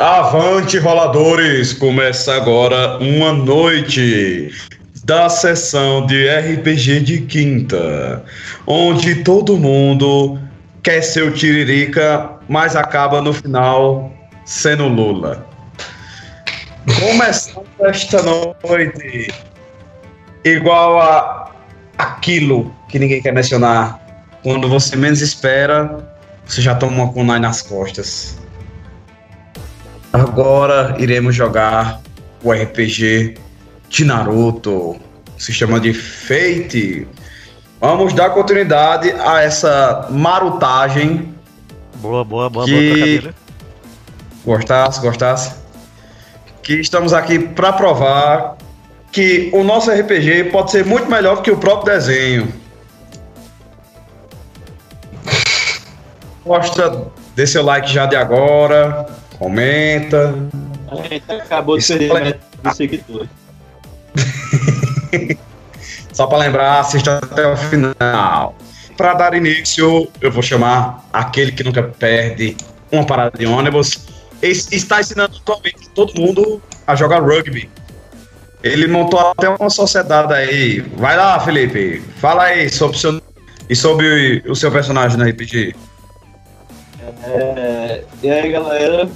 [0.00, 1.74] Avante, roladores!
[1.74, 4.50] Começa agora uma noite
[5.04, 8.24] da sessão de RPG de quinta,
[8.66, 10.38] onde todo mundo
[10.82, 14.10] quer ser o Tiririca, mas acaba no final
[14.46, 15.46] sendo Lula.
[16.98, 19.28] Começando esta noite,
[20.46, 21.50] igual a
[21.98, 24.00] aquilo que ninguém quer mencionar.
[24.42, 25.98] Quando você menos espera,
[26.46, 28.39] você já toma uma kunai nas costas.
[30.12, 32.00] Agora iremos jogar
[32.42, 33.38] o RPG
[33.88, 34.96] de Naruto,
[35.38, 37.06] sistema de Fate.
[37.80, 41.32] Vamos dar continuidade a essa marutagem.
[41.96, 43.20] Boa, boa, boa, que...
[43.20, 43.34] boa
[44.44, 45.54] Gostasse, gostasse?
[46.62, 48.56] Que estamos aqui para provar
[49.12, 52.52] que o nosso RPG pode ser muito melhor que o próprio desenho.
[56.44, 59.06] Gosta, dê seu like já de agora,
[59.40, 60.34] comenta.
[60.88, 63.26] A acabou de perder do seguidor.
[66.12, 68.54] Só para lembrar, assista até o final.
[68.96, 72.54] Para dar início, eu vou chamar aquele que nunca perde
[72.92, 74.06] uma parada de ônibus.
[74.42, 77.70] Está ensinando atualmente todo mundo a jogar rugby.
[78.62, 80.80] Ele montou até uma sociedade aí.
[80.96, 82.02] Vai lá, Felipe.
[82.18, 83.22] Fala aí sobre o seu,
[83.70, 85.74] e sobre o seu personagem no RPG.
[87.24, 89.08] É, e aí, galera?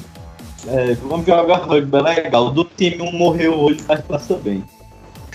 [0.69, 2.51] É, vamos jogar rugby, é legal.
[2.51, 4.65] Do time um morreu hoje, mas passa bem.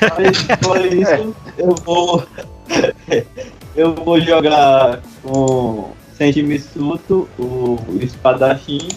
[0.01, 2.23] Mas por isso, eu vou.
[3.75, 8.87] eu vou jogar com Senji Misuto, o espadachim,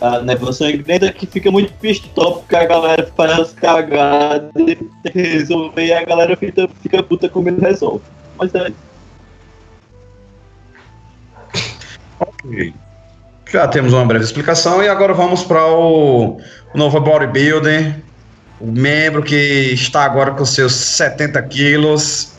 [0.00, 4.78] a névoa sangrenta, que fica muito pistola porque a galera faz as cagadas e
[5.14, 8.04] resolver e a galera fica, fica puta como ele resolve.
[8.36, 8.88] Mas é isso.
[12.20, 12.74] Ok.
[13.50, 16.38] Já temos uma breve explicação e agora vamos para o
[16.74, 17.96] novo bodybuilder,
[18.60, 22.32] o membro que está agora com seus 70 quilos,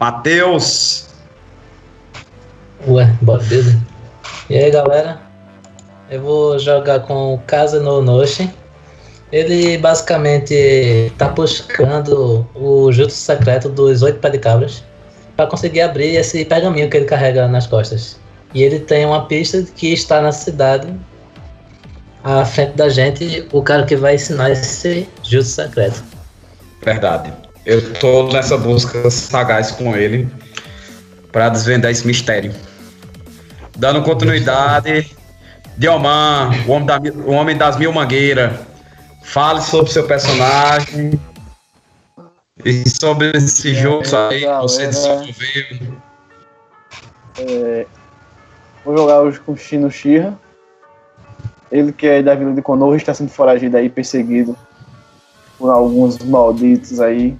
[0.00, 1.06] Matheus.
[2.88, 3.78] Ué, bodybuilder.
[4.50, 5.20] E aí galera,
[6.10, 8.50] eu vou jogar com o Casa no Noshi.
[9.30, 14.82] Ele basicamente está buscando o jutsu secreto dos oito pé de cabras
[15.36, 18.18] para conseguir abrir esse pergaminho que ele carrega nas costas.
[18.56, 20.90] E ele tem uma pista que está na cidade,
[22.24, 26.02] à frente da gente, o cara que vai ensinar esse jutsu secreto.
[26.82, 27.34] Verdade.
[27.66, 30.26] Eu tô nessa busca sagaz com ele
[31.30, 32.54] para desvendar esse mistério.
[33.76, 35.14] Dando continuidade,
[35.76, 38.58] Dioman, o homem, da, o homem das mil mangueiras.
[39.22, 41.20] Fale sobre seu personagem
[42.64, 46.06] e sobre esse jogo aí que você desenvolveu.
[47.38, 47.86] É,
[48.86, 50.38] Vou jogar hoje com o Shino Shira.
[51.72, 54.56] Ele que é da vila de Konoha está sendo foragido aí, perseguido
[55.58, 57.36] por alguns malditos aí.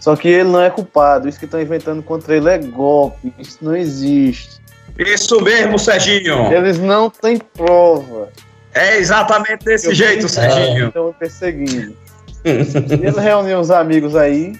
[0.00, 1.28] Só que ele não é culpado.
[1.28, 3.30] Isso que estão inventando contra ele é golpe.
[3.38, 4.58] Isso não existe.
[4.98, 6.50] Isso mesmo, Serginho.
[6.50, 8.30] Eles não têm prova.
[8.72, 10.88] É exatamente desse Eu jeito, Serginho.
[10.88, 11.94] Estão perseguindo.
[12.42, 14.58] ele reuniu os amigos aí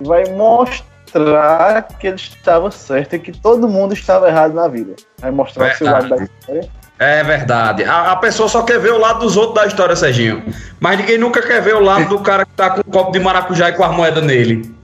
[0.00, 4.68] e vai mostrar mostrar que ele estava certo e que todo mundo estava errado na
[4.68, 4.94] vida.
[5.20, 5.84] Vai mostrar verdade.
[5.84, 6.70] o seu lado da história.
[6.98, 7.84] É verdade.
[7.84, 10.44] A, a, pessoa só quer ver o lado dos outros da história, Serginho.
[10.80, 13.20] Mas ninguém nunca quer ver o lado do cara que tá com um copo de
[13.20, 14.74] maracujá e com a moeda nele.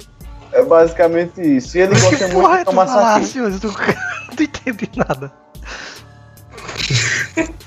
[0.52, 1.76] É basicamente isso.
[1.76, 3.38] E ele gosta muito de é tomar saque.
[3.38, 3.48] Não
[4.40, 5.43] entendi nada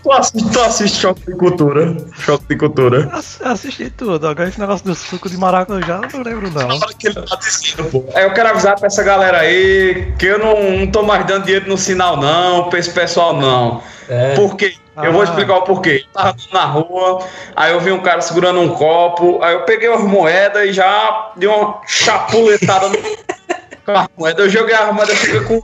[0.03, 1.97] tu, assiste, tu assiste Choque de Cultura.
[2.19, 3.09] Choque de Cultura.
[3.43, 4.27] Assisti tudo.
[4.27, 6.79] Agora esse negócio do suco de maracujá, não lembro não.
[6.97, 8.05] Que ele tá dizendo, pô.
[8.15, 11.67] Eu quero avisar pra essa galera aí que eu não, não tô mais dando dinheiro
[11.67, 13.81] no sinal, não, pra esse pessoal, não.
[14.09, 14.35] É.
[14.35, 14.75] Por quê?
[14.95, 15.05] Ah.
[15.05, 15.25] Eu vou ah.
[15.25, 16.05] explicar o porquê.
[16.05, 17.25] Eu tava na rua,
[17.55, 21.33] aí eu vi um cara segurando um copo, aí eu peguei as moedas e já
[21.35, 22.97] dei uma chapuletada no
[24.17, 24.41] moeda.
[24.41, 25.61] Eu joguei a moeda fica com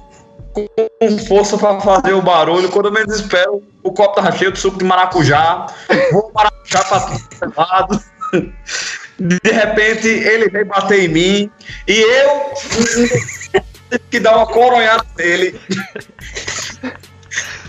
[0.53, 2.69] com força para fazer o barulho.
[2.69, 5.67] Quando eu menos espero, o copo tava cheio de suco de maracujá.
[6.11, 8.03] Vou maracujá para lado.
[9.19, 11.51] De repente, ele veio bater em mim
[11.87, 12.53] e eu
[14.09, 15.59] que dar uma coronhada nele.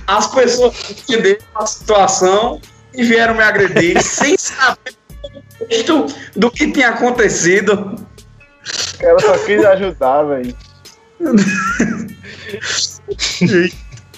[0.07, 2.61] As pessoas entenderam a situação
[2.95, 4.95] e vieram me agredir sem saber
[6.37, 7.97] do que tinha acontecido.
[9.01, 10.57] Ela só quis ajudar, velho.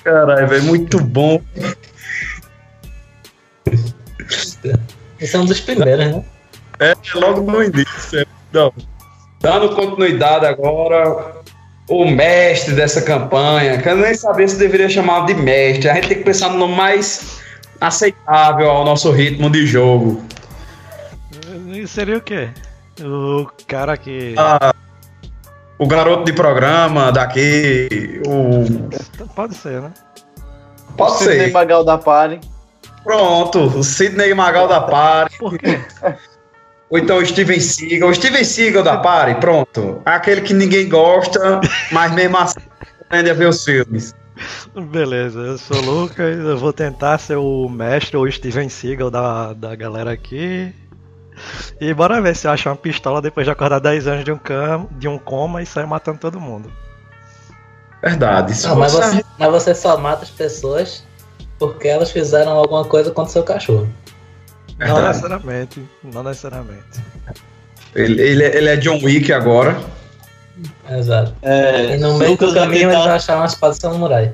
[0.04, 1.42] Caralho, velho, muito bom.
[5.20, 6.24] Esse é um dos primeiros, né?
[6.78, 8.20] É, logo no início.
[8.20, 8.72] É, não.
[9.40, 11.36] Dando continuidade agora,
[11.88, 15.88] o mestre dessa campanha, quero nem saber se deveria chamar de mestre.
[15.88, 17.40] A gente tem que pensar no nome mais
[17.80, 20.22] aceitável ao nosso ritmo de jogo.
[21.86, 22.48] Seria o quê?
[23.00, 24.34] O cara que.
[24.36, 24.74] Ah,
[25.78, 28.64] o garoto de programa daqui, o.
[29.34, 29.92] Pode ser, né?
[30.96, 31.52] Pode o Sidney ser.
[31.52, 32.40] Magal da Pare.
[33.04, 35.30] Pronto, o Sidney Magal da Pare.
[35.38, 35.80] Por quê?
[36.88, 38.08] Ou então o Steven Seagal.
[38.08, 40.00] O Steven Seagal da Pare, pronto.
[40.04, 42.60] Aquele que ninguém gosta, mas mesmo assim
[43.00, 44.14] aprende a ver os filmes.
[44.92, 49.10] Beleza, eu sou o Lucas, eu vou tentar ser o mestre ou o Steven Seagal
[49.10, 50.72] da, da galera aqui.
[51.80, 54.38] E bora ver se eu acho uma pistola depois de acordar 10 anos de um,
[54.38, 56.70] cam de um coma e sair matando todo mundo.
[58.02, 58.52] Verdade.
[58.52, 61.04] Isso Não, mas, você- você, mas você só mata as pessoas
[61.58, 63.88] porque elas fizeram alguma coisa contra o seu cachorro.
[64.78, 65.06] Não Verdade.
[65.08, 67.00] necessariamente, não necessariamente.
[67.94, 69.80] Ele, ele, é- ele é John Wick agora.
[70.90, 71.34] Exato.
[71.42, 74.32] É, E no meio do vai caminho eles tentar- acharam uma espada samurai.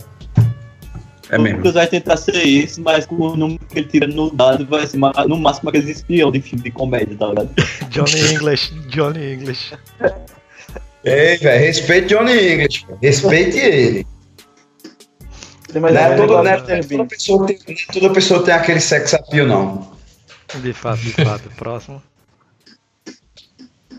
[1.33, 1.59] É o mesmo.
[1.59, 4.87] Lucas vai tentar ser isso, mas com o número que ele tira no dado vai
[4.87, 7.51] ser no máximo aqueles espião de filme de comédia, tá ligado?
[7.89, 9.75] Johnny English, Johnny English.
[11.03, 12.87] Ei, velho, respeite Johnny English.
[13.01, 14.07] Respeite ele.
[15.75, 19.91] Não é, todo, é toda pessoa tem, é toda pessoa tem aquele sex appeal, não.
[20.57, 21.49] De fato, de fato.
[21.57, 22.03] Próximo.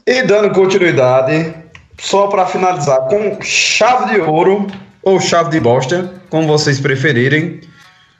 [0.05, 1.55] E dando continuidade,
[1.99, 4.67] só para finalizar, com chave de ouro
[5.03, 7.61] ou chave de bosta, como vocês preferirem.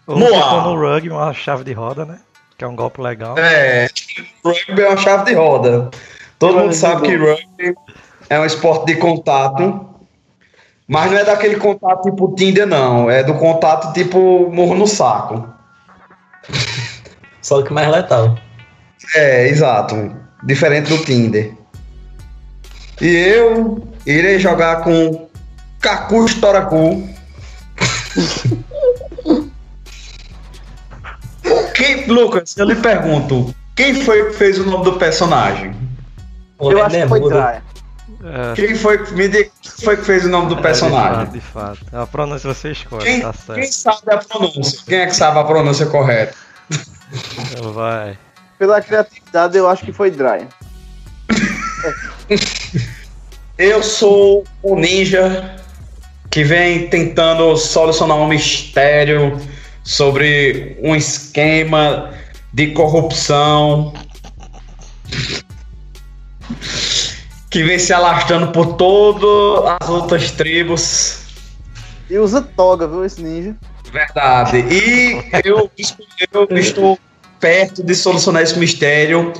[0.05, 2.19] Ou No rugby, uma chave de roda, né?
[2.57, 3.37] Que é um golpe legal.
[3.37, 3.87] É,
[4.43, 5.89] rugby é uma chave de roda.
[6.37, 7.75] Todo mundo sabe que rugby
[8.29, 9.87] é um esporte de contato,
[10.87, 13.09] mas não é daquele contato tipo Tinder, não.
[13.09, 15.47] É do contato tipo morro no saco.
[17.41, 18.37] Só que mais letal.
[19.15, 20.15] É, exato.
[20.43, 21.53] Diferente do Tinder.
[23.01, 25.27] E eu irei jogar com
[25.83, 27.09] Kaku Storaku.
[31.75, 35.75] Quem, Lucas, eu lhe pergunto, quem foi que fez o nome do personagem?
[36.61, 37.33] Eu acho que foi Mudo.
[37.33, 37.61] Draya.
[38.23, 41.25] É, Quem foi, que- me diga quem foi que fez o nome do é, personagem?
[41.33, 41.97] De fato, de fato.
[42.03, 43.99] A pronúncia você escolhe, Quem, tá quem certo.
[43.99, 44.79] sabe a pronúncia?
[44.87, 46.33] Quem é que sabe a pronúncia correta?
[47.51, 48.17] Então vai.
[48.57, 50.47] Pela criatividade, eu acho que foi Draya.
[53.57, 55.57] Eu sou o ninja
[56.33, 59.39] que vem tentando solucionar um mistério
[59.83, 62.09] sobre um esquema
[62.51, 63.93] de corrupção
[67.51, 71.19] que vem se alastrando por todas as outras tribos.
[72.09, 73.55] E usa toga, viu, esse ninja?
[73.91, 74.57] Verdade.
[74.57, 75.69] E eu,
[76.33, 76.97] eu estou
[77.39, 79.31] perto de solucionar esse mistério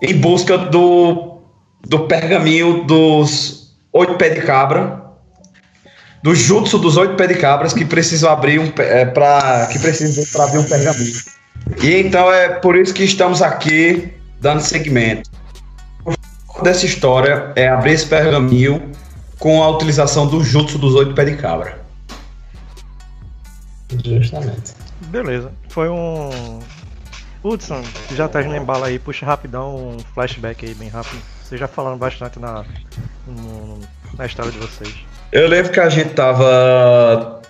[0.00, 1.40] em busca do,
[1.80, 5.07] do pergaminho dos oito pés de cabra.
[6.22, 10.24] Do jutsu dos oito pés de cabras que precisam abrir um é, para que precisam
[10.32, 11.14] para abrir um pergaminho.
[11.82, 15.30] E então é por isso que estamos aqui dando segmento.
[16.04, 16.12] O
[16.46, 18.90] foco dessa história é abrir esse pergaminho
[19.38, 21.80] com a utilização do jutsu dos oito pés de cabra.
[24.04, 24.74] Justamente.
[25.02, 25.52] Beleza.
[25.68, 26.58] Foi um.
[27.44, 27.82] Hudson,
[28.14, 31.22] já tá em bala aí, puxa rapidão um flashback aí bem rápido.
[31.44, 32.64] Vocês já falaram bastante na,
[33.26, 33.78] no-
[34.18, 34.92] na história de vocês.
[35.30, 37.42] Eu lembro que a gente tava.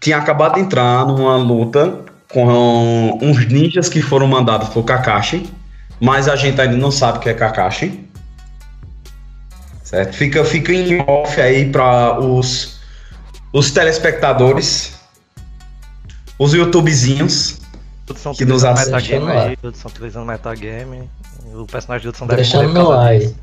[0.00, 5.50] Tinha acabado de entrar numa luta com uns ninjas que foram mandados por Kakashi,
[6.00, 8.06] mas a gente ainda não sabe o que é Kakashi.
[9.82, 10.14] Certo?
[10.14, 12.78] Fica, fica em off aí para os,
[13.52, 14.98] os telespectadores,
[16.38, 17.58] os youtubezinhos.
[18.06, 19.48] Que nos utilizando assiste metagame no ar.
[19.48, 21.10] aí, Hudson utilizando metagame.
[21.54, 22.92] O personagem de Hudson deve Deixando disso.
[22.92, 23.34] aí.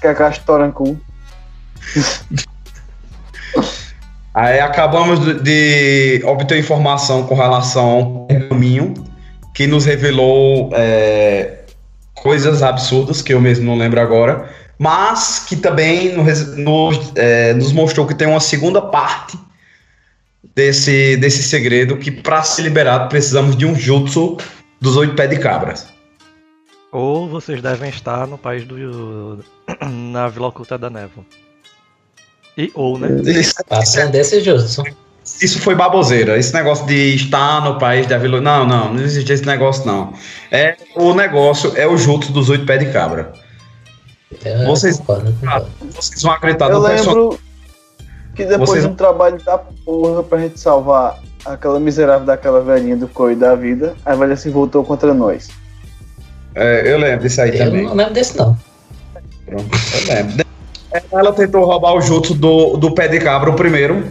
[0.00, 1.00] Kakashi Toranku.
[4.34, 8.94] Aí acabamos de- obter informação com relação a um
[9.54, 11.60] que nos revelou é,
[12.14, 17.72] coisas absurdas que eu mesmo não lembro agora, mas que também nos, nos, é, nos
[17.72, 19.38] mostrou que tem uma segunda parte
[20.54, 24.36] desse, desse segredo que para ser liberado precisamos de um jutsu
[24.80, 25.94] dos oito pés de cabras.
[26.90, 29.44] Ou vocês devem estar no país do.
[30.12, 31.24] na Vila Oculta da Névoa.
[32.56, 33.08] E ou, né?
[33.08, 34.82] É- aprender esse jutsu.
[35.42, 36.38] isso foi baboseira.
[36.38, 38.40] Esse negócio de estar no país da Vila.
[38.40, 40.12] Não, não, não existe esse negócio, não.
[40.50, 43.32] É, o negócio é o jutsu dos oito pés de cabra.
[44.44, 45.66] Eu Vocês- concordo, eu concordo.
[45.94, 47.38] Vocês vão acreditar Eu no lembro
[48.34, 52.96] que depois Vocês- de um trabalho da porra pra gente salvar aquela miserável daquela velhinha
[52.96, 55.48] do coi da vida, a velha se voltou contra nós.
[56.54, 57.84] É, eu lembro disso aí Eu também.
[57.84, 58.56] não lembro desse não.
[59.46, 59.64] Pronto,
[60.08, 60.43] eu lembro.
[61.10, 64.06] Ela tentou roubar o jutsu do, do pé de cabra, o primeiro.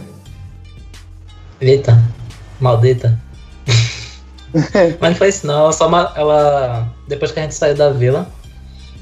[1.60, 2.02] Eita,
[2.60, 3.18] maldita.
[5.00, 8.28] Mas não foi isso não, ela só ela depois que a gente saiu da vila,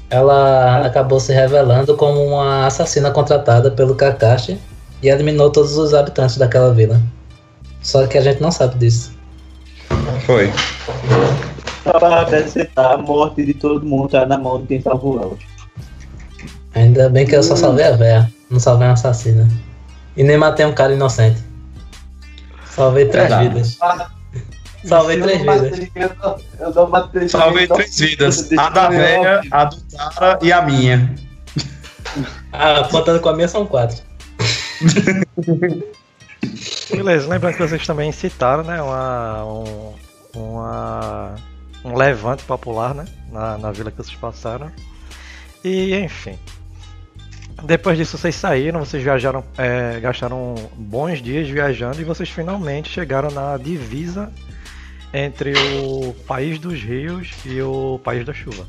[0.09, 4.57] ela acabou se revelando como uma assassina contratada pelo Kakashi
[5.01, 7.01] e eliminou todos os habitantes daquela vila.
[7.81, 9.13] Só que a gente não sabe disso.
[10.25, 10.49] Foi.
[11.83, 15.37] Só para acrescentar, a morte de todo mundo tá na mão de quem salvou ela.
[16.75, 19.47] Ainda bem que eu só salvei a véia, não salvei uma assassina.
[20.17, 21.41] E nem matei um cara inocente.
[22.65, 23.49] Salvei três Verdade.
[23.49, 23.77] vidas.
[24.85, 26.43] Salvei três vidas.
[26.59, 28.51] Eu não matei Salvei três vidas.
[28.57, 31.13] A da velha, a do cara e a minha.
[32.51, 33.99] Ah, contando com a minha são quatro.
[36.91, 39.93] Beleza, lembrando que vocês também citaram, né, uma, um,
[40.35, 41.35] uma,
[41.83, 44.71] um levante popular, né, na, na vila que vocês passaram.
[45.63, 46.37] E, enfim.
[47.63, 53.31] Depois disso vocês saíram, vocês viajaram, é, gastaram bons dias viajando e vocês finalmente chegaram
[53.31, 54.29] na divisa
[55.13, 58.67] entre o País dos Rios e o País da Chuva.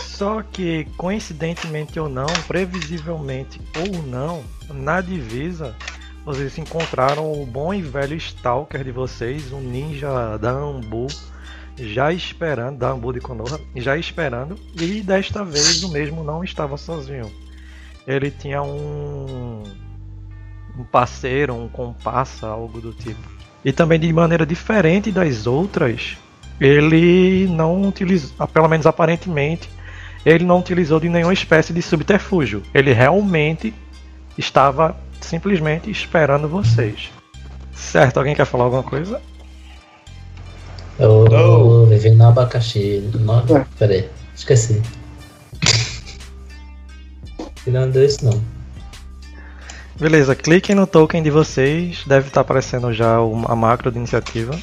[0.00, 5.76] Só que, coincidentemente ou não, previsivelmente ou não, na divisa
[6.24, 11.06] vocês encontraram o bom e velho Stalker de vocês, um ninja da Ambu,
[11.78, 16.76] já esperando, da Ambu de Konoha, já esperando, e desta vez o mesmo não estava
[16.76, 17.30] sozinho.
[18.06, 19.62] Ele tinha um,
[20.78, 23.20] um parceiro, um comparsa, algo do tipo.
[23.64, 26.16] E também de maneira diferente das outras,
[26.60, 29.68] ele não utilizou, pelo menos aparentemente,
[30.24, 32.62] ele não utilizou de nenhuma espécie de subterfúgio.
[32.72, 33.74] Ele realmente
[34.38, 37.10] estava simplesmente esperando vocês.
[37.74, 39.20] Certo, alguém quer falar alguma coisa?
[40.98, 41.84] Eu Oh.
[41.84, 43.10] levei no abacaxi.
[43.14, 43.42] No...
[43.78, 44.80] Pera aí, esqueci.
[47.66, 48.40] Ele não deu isso não.
[49.98, 54.56] Beleza, cliquem no token de vocês, deve estar aparecendo já o- a macro de iniciativa.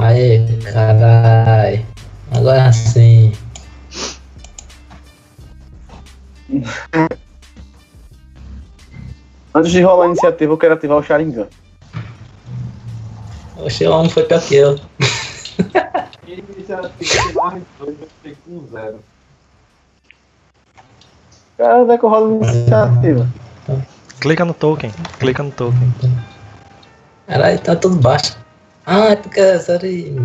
[0.00, 1.39] Aê, carai.
[9.60, 11.46] Antes de rolar a iniciativa, eu quero ativar o Sharingan.
[13.58, 14.80] Oxe, o homem foi pior que eu.
[21.58, 23.28] Cara, onde é que eu rolo a iniciativa?
[24.18, 25.94] Clica no token, clica no token.
[27.26, 28.38] Caralho, tá tudo baixo.
[28.86, 30.16] Ah, é porque aí.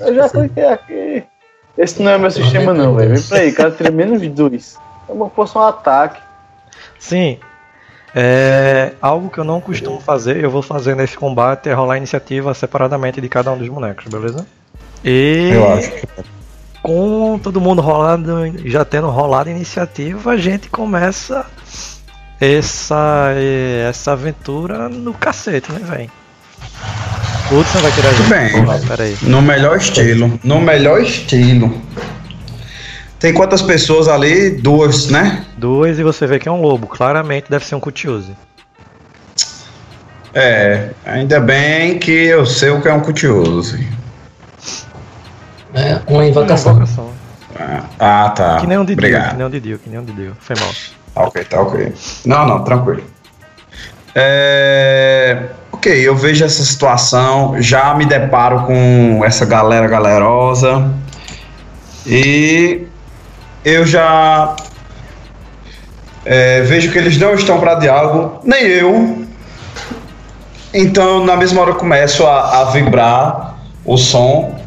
[0.00, 1.24] Eu já cliquei aqui.
[1.78, 3.14] Esse não é meu sistema, não, velho.
[3.14, 4.78] Vem pra aí, cara, tira menos de dois.
[5.06, 6.20] Como se fosse um ataque.
[6.98, 7.40] Sim,
[8.14, 11.96] é algo que eu não costumo fazer, eu vou fazer nesse combate é rolar a
[11.96, 14.46] iniciativa separadamente de cada um dos bonecos, beleza?
[15.04, 15.92] E Eu acho.
[16.82, 18.30] com todo mundo rolando,
[18.64, 21.44] já tendo rolado a iniciativa, a gente começa
[22.40, 23.32] essa
[23.88, 26.10] essa aventura no cacete, né, velho?
[27.50, 28.28] Hudson vai tirar a gente.
[28.30, 28.64] bem.
[28.64, 29.18] Porra, Pera aí.
[29.22, 30.40] No melhor estilo.
[30.42, 31.80] No melhor estilo.
[33.24, 34.50] Tem quantas pessoas ali?
[34.50, 35.46] Duas, né?
[35.56, 38.36] Duas e você vê que é um lobo, claramente deve ser um Cutiuse.
[40.34, 43.78] É, ainda bem que eu sei o que é um cutioso.
[45.72, 46.72] É uma invocação.
[46.72, 47.08] Invocação.
[47.98, 48.58] Ah, tá.
[48.60, 49.30] Que nem um de Dio, Obrigado.
[49.30, 50.36] que nem um de Dio, que nem um de Dio.
[50.38, 50.68] Foi mal.
[51.14, 51.94] Tá ok, tá ok.
[52.26, 53.04] Não, não, tranquilo.
[54.14, 60.92] É, ok, eu vejo essa situação, já me deparo com essa galera galerosa
[62.06, 62.83] e
[63.64, 64.54] eu já
[66.24, 69.24] é, vejo que eles não estão para diálogo, nem eu.
[70.72, 74.58] Então, na mesma hora, eu começo a, a vibrar o som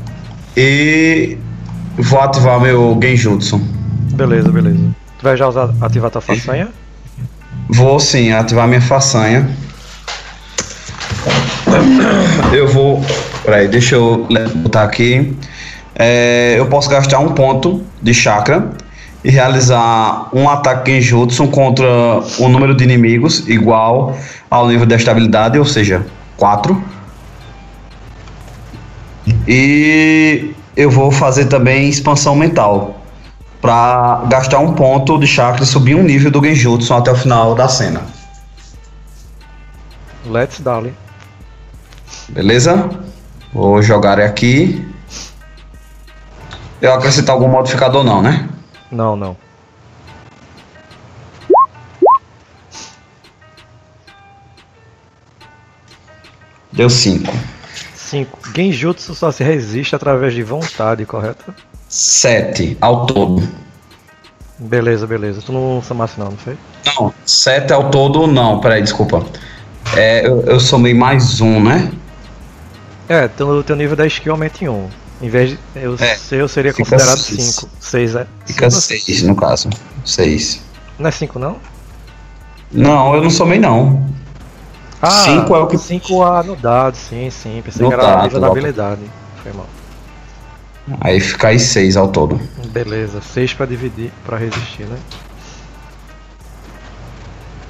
[0.55, 1.37] e
[1.97, 3.59] vou ativar meu Genjutsu.
[4.13, 4.79] Beleza, beleza.
[5.19, 6.69] Tu vai já usar, ativar tua façanha?
[7.69, 9.49] Vou sim ativar minha façanha.
[12.53, 13.03] Eu vou.
[13.43, 15.35] Peraí, deixa eu botar aqui.
[15.95, 18.69] É, eu posso gastar um ponto de chakra
[19.27, 21.85] e realizar um ataque Genjutsu contra
[22.39, 24.17] o número de inimigos igual
[24.49, 26.07] ao nível de estabilidade, ou seja,
[26.37, 26.81] 4.
[29.45, 33.01] E eu vou fazer também expansão mental
[33.61, 37.53] para gastar um ponto de chakra e subir um nível do Genjutsu até o final
[37.53, 38.03] da cena.
[40.25, 40.93] Let's Dali.
[42.29, 42.89] Beleza?
[43.53, 44.87] Vou jogar aqui.
[46.81, 48.47] Eu acrescentar algum modificador não, né?
[48.91, 49.37] Não, não.
[56.71, 57.33] Deu 5.
[57.95, 58.39] 5.
[58.55, 61.53] Genjutsu só se resiste através de vontade, correto?
[61.89, 63.47] 7 ao todo.
[64.59, 65.41] Beleza, beleza.
[65.41, 66.57] Tu não somasse não, não foi?
[66.85, 69.25] Não, 7 ao todo não, peraí, desculpa.
[69.95, 71.91] É, eu, eu somei mais um, né?
[73.09, 74.73] É, teu, teu nível da skill aumenta em 1.
[74.73, 74.89] Um.
[75.21, 77.55] Em vez de eu, É, eu seria considerado seis.
[77.55, 77.69] 5.
[77.79, 78.27] 6 é.
[78.45, 79.69] Fica cinco- 6 no caso.
[80.05, 80.61] 6.
[80.99, 81.57] Não é 5 não?
[82.71, 84.07] Não, eu não somei não.
[85.01, 87.61] Ah, Cinco é o que- 5 A no dado, sim, sim.
[87.63, 89.01] Pensei No que era dado, nível da habilidade.
[89.41, 89.67] Foi mal.
[91.01, 92.39] Aí fica aí 6 ao todo.
[92.67, 94.97] Beleza, 6 pra dividir, pra resistir, né?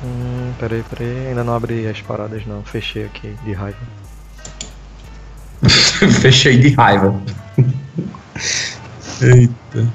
[0.04, 3.78] Hum, peraí, peraí, ainda não abri as paradas não, fechei aqui de raiva.
[6.22, 7.14] Fechei de raiva.
[9.22, 9.88] Eita.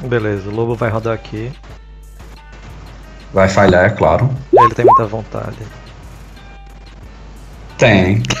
[0.00, 1.50] Beleza, o lobo vai rodar aqui,
[3.36, 4.30] Vai falhar, é claro.
[4.52, 5.56] ele tem muita vontade.
[7.76, 8.22] Tem.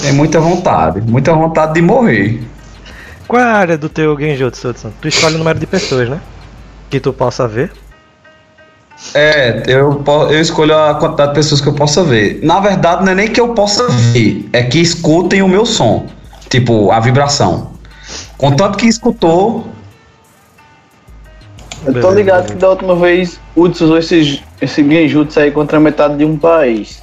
[0.00, 1.00] Tem muita vontade.
[1.02, 2.42] Muita vontade de morrer.
[3.28, 4.92] Qual é a área do teu Genjutsu, Hudson?
[5.00, 6.20] Tu escolhe o número de pessoas, né?
[6.90, 7.72] Que tu possa ver.
[9.14, 12.40] É, eu, eu escolho a quantidade de pessoas que eu possa ver.
[12.42, 16.06] Na verdade, não é nem que eu possa ver, é que escutem o meu som.
[16.48, 17.72] Tipo, a vibração.
[18.38, 19.66] Contanto que escutou,
[21.86, 25.78] Eu tô ligado que da última vez o Hudson usou esse, esse genjutsu aí contra
[25.78, 27.02] metade de um país.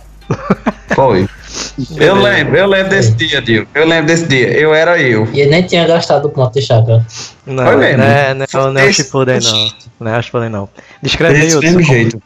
[0.95, 1.27] foi.
[1.97, 3.67] Eu lembro, eu lembro desse dia, Dio.
[3.73, 4.51] Eu lembro desse dia.
[4.51, 5.27] Eu era eu.
[5.33, 7.05] E ele nem tinha gastado o ponto de chakra.
[7.45, 7.97] Não, Foi mesmo.
[7.97, 9.71] não é, não é, não é o Shippuden não.
[9.99, 10.69] Não é o Shippuden não.
[11.01, 11.59] Descreve aí, Hudson.
[11.61, 12.21] mesmo jeito.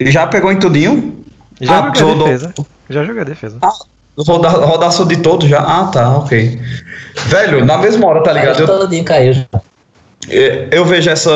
[0.00, 1.24] Já pegou em tudinho?
[1.60, 2.54] Já Ah, joguei defesa.
[2.88, 3.58] Já joguei a defesa.
[4.18, 5.60] Roda, rodaço de todos já?
[5.60, 6.60] Ah, tá, ok.
[7.26, 8.56] Velho, na mesma hora, tá ligado?
[8.56, 9.32] Aí Eu, todinho caiu.
[9.32, 9.44] já.
[10.28, 11.30] eu- eu vejo essa,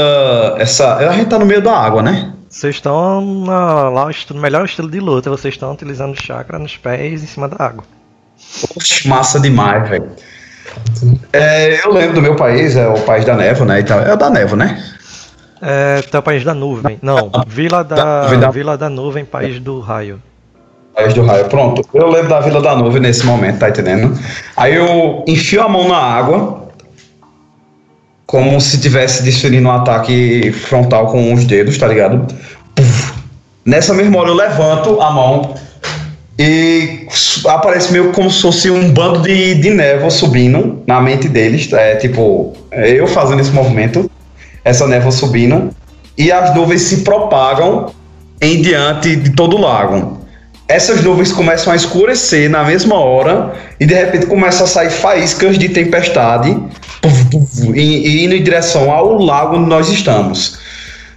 [0.59, 0.97] essa.
[0.97, 2.33] A gente tá no meio da água, né?
[2.55, 6.77] Vocês estão na- lá o estilo- melhor estilo de luta, vocês estão utilizando chakra nos
[6.77, 7.83] pés em cima da água.
[8.77, 10.07] Oxe, massa demais, velho.
[11.33, 13.81] É, eu lembro do meu país, é o país da névoa, né?
[13.81, 13.99] E tal.
[14.01, 14.85] É o da névoa, né?
[15.61, 16.97] É, teu país da nuvem.
[17.03, 20.23] Não, Vila Da da- Vila da Nuvem, país do raio.
[20.95, 21.47] País do raio.
[21.47, 21.83] Pronto.
[21.93, 24.17] Eu lembro da Vila da Nuvem nesse momento, tá entendendo?
[24.57, 26.64] Aí eu enfio a mão na água,
[28.27, 32.27] como se tivesse desferindo um ataque frontal com os dedos, tá ligado?
[32.75, 33.15] Puf.
[33.65, 35.55] Nessa mesma hora eu levanto a mão
[36.39, 37.07] e
[37.47, 41.73] aparece meio como se fosse um bando de, de névoa subindo na mente deles.
[41.73, 44.11] É tipo, eu fazendo esse movimento,
[44.65, 45.71] essa névoa subindo,
[46.19, 47.91] e as nuvens se propagam
[48.41, 50.19] em diante de todo o lago.
[50.67, 55.59] Essas nuvens começam a escurecer na mesma hora e de repente começam a sair faíscas
[55.59, 56.59] de tempestade
[57.07, 60.59] indo em direção ao lago onde nós estamos.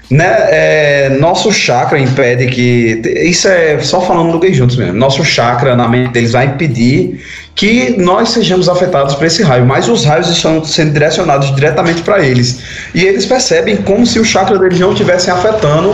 [0.10, 3.02] Né, é, nosso chakra impede que.
[3.26, 4.94] Isso é só falando do Gay Juntos mesmo.
[4.94, 7.22] Nosso chakra na mente deles vai impedir
[7.54, 12.26] que nós sejamos afetados por esse raio, mas os raios estão sendo direcionados diretamente para
[12.26, 12.60] eles.
[12.96, 15.94] E eles percebem como se o chakra deles não estivessem afetando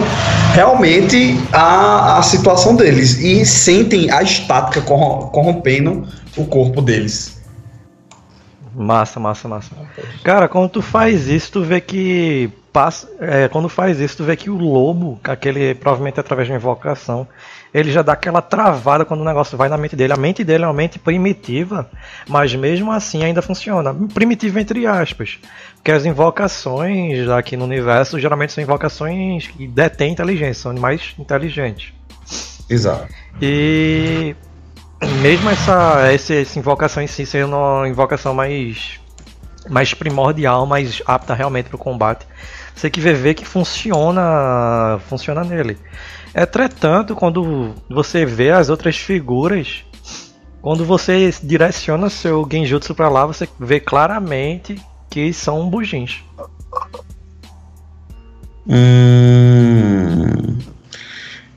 [0.54, 3.20] realmente a, a situação deles.
[3.20, 7.42] E sentem a estática corrom- corrompendo o corpo deles.
[8.76, 9.72] Massa, massa, massa.
[10.24, 12.50] Cara, quando tu faz isso, tu vê que.
[12.72, 16.58] Passa, é, quando faz isso, tu vê que o lobo, aquele provavelmente através de uma
[16.58, 17.28] invocação,
[17.72, 20.14] ele já dá aquela travada quando o negócio vai na mente dele.
[20.14, 21.88] A mente dele é uma mente primitiva,
[22.28, 23.94] mas mesmo assim ainda funciona.
[24.12, 25.40] Primitiva entre aspas.
[25.76, 31.94] Porque as invocações aqui no universo geralmente são invocações que detêm inteligência, são animais inteligentes.
[32.70, 33.08] Exato.
[33.42, 34.36] E
[35.22, 39.00] mesmo essa, essa, essa invocação em si sendo uma invocação mais,
[39.70, 42.26] mais primordial, mais apta realmente para o combate,
[42.76, 45.78] você que vê, que funciona, funciona nele.
[46.36, 49.86] Entretanto, quando você vê as outras figuras,
[50.62, 56.24] quando você direciona seu genjutsu para lá, você vê claramente que são bujins.
[58.68, 60.58] Hum.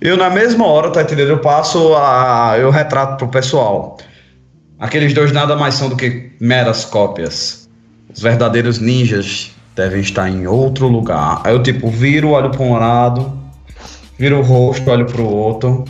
[0.01, 1.31] Eu na mesma hora, tá entendendo?
[1.31, 2.57] Eu passo a.
[2.59, 3.97] Eu retrato pro pessoal.
[4.79, 7.69] Aqueles dois nada mais são do que meras cópias.
[8.13, 11.41] Os verdadeiros ninjas devem estar em outro lugar.
[11.45, 13.33] Aí eu tipo, viro, olho para um lado,
[14.19, 15.85] viro o rosto, olho pro outro.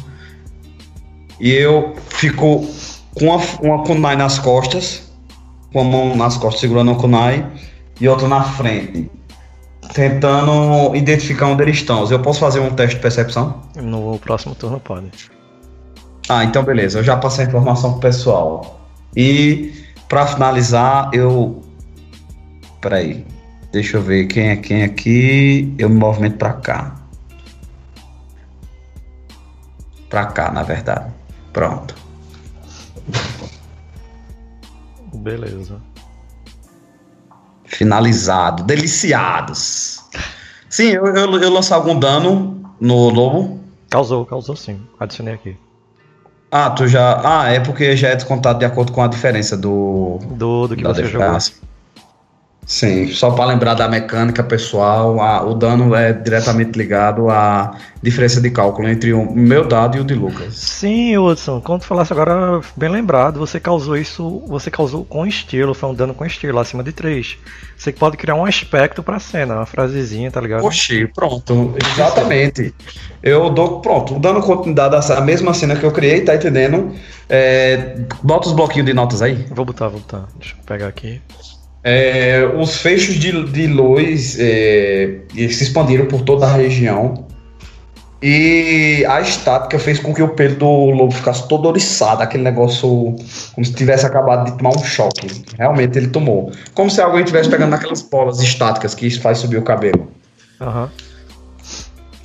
[1.40, 2.64] E eu fico
[3.14, 5.10] com uma, uma kunai nas costas,
[5.72, 7.44] com a mão nas costas segurando a kunai
[8.00, 9.10] e outra na frente
[9.96, 12.06] tentando identificar onde eles estão.
[12.10, 13.62] Eu posso fazer um teste de percepção?
[13.74, 15.10] No próximo turno pode.
[16.28, 16.98] Ah, então beleza.
[16.98, 18.78] Eu já passei a informação pro pessoal.
[19.16, 19.72] E
[20.06, 21.62] para finalizar, eu.
[22.82, 23.26] Peraí.
[23.72, 25.74] Deixa eu ver quem é quem aqui.
[25.78, 26.94] Eu me movimento pra cá.
[30.10, 31.10] Pra cá, na verdade.
[31.54, 31.94] Pronto.
[35.14, 35.80] Beleza.
[37.76, 38.64] Finalizado.
[38.64, 40.00] Deliciados.
[40.68, 43.60] Sim, eu, eu, eu lanço algum dano no lobo.
[43.90, 44.80] Causou, causou sim.
[44.98, 45.56] Adicionei aqui.
[46.50, 47.20] Ah, tu já.
[47.22, 50.18] Ah, é porque já é descontado de acordo com a diferença do.
[50.30, 51.38] Do, do que você jogou.
[52.66, 58.40] Sim, só para lembrar da mecânica pessoal, a, o dano é diretamente ligado à diferença
[58.40, 60.56] de cálculo entre o meu dado e o de Lucas.
[60.56, 65.74] Sim, Hudson, quando tu falasse agora, bem lembrado, você causou isso, você causou com estilo,
[65.74, 67.38] foi um dano com estilo, acima de 3.
[67.78, 70.64] Você pode criar um aspecto pra cena, uma frasezinha, tá ligado?
[70.64, 72.74] Oxi, pronto, exatamente.
[73.22, 76.92] Eu dou, pronto, dando continuidade a mesma cena que eu criei, tá entendendo?
[77.28, 79.46] É, bota os bloquinhos de notas aí.
[79.50, 80.26] Vou botar, vou botar.
[80.36, 81.22] Deixa eu pegar aqui.
[81.88, 87.24] É, os fechos de, de luz é, se expandiram por toda a região.
[88.20, 93.14] E a estática fez com que o pelo do lobo ficasse todo oriçado, aquele negócio
[93.54, 95.44] como se tivesse acabado de tomar um choque.
[95.56, 96.50] Realmente ele tomou.
[96.74, 100.10] Como se alguém estivesse pegando naquelas bolas estáticas que faz subir o cabelo.
[100.60, 100.88] Uhum.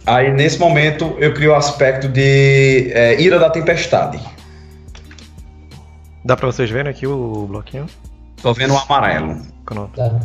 [0.08, 4.20] Aí nesse momento eu crio o aspecto de é, Ira da Tempestade.
[6.26, 7.86] Dá pra vocês verem aqui o bloquinho?
[8.42, 9.40] Tô vendo o amarelo.
[9.66, 9.96] Pronto.
[9.96, 10.20] Tá.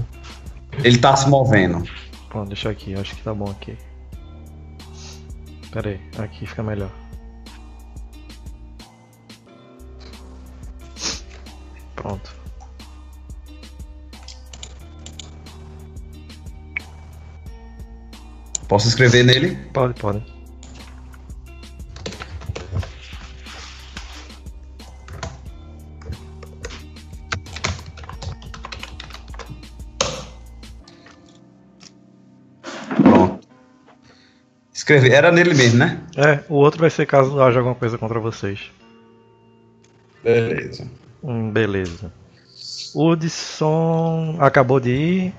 [0.83, 1.85] Ele tá se movendo.
[2.29, 3.77] Pronto, deixa aqui, acho que tá bom aqui.
[5.71, 6.91] Pera aí, aqui fica melhor.
[11.95, 12.35] Pronto.
[18.69, 19.57] Posso escrever nele?
[19.73, 20.36] Pode, pode.
[34.87, 35.12] Escrever.
[35.12, 36.01] Era nele mesmo, né?
[36.16, 38.70] É, o outro vai ser caso haja alguma coisa contra vocês.
[40.22, 40.87] Beleza.
[41.25, 42.12] Hum, beleza.
[42.94, 45.35] O Hudson acabou de ir.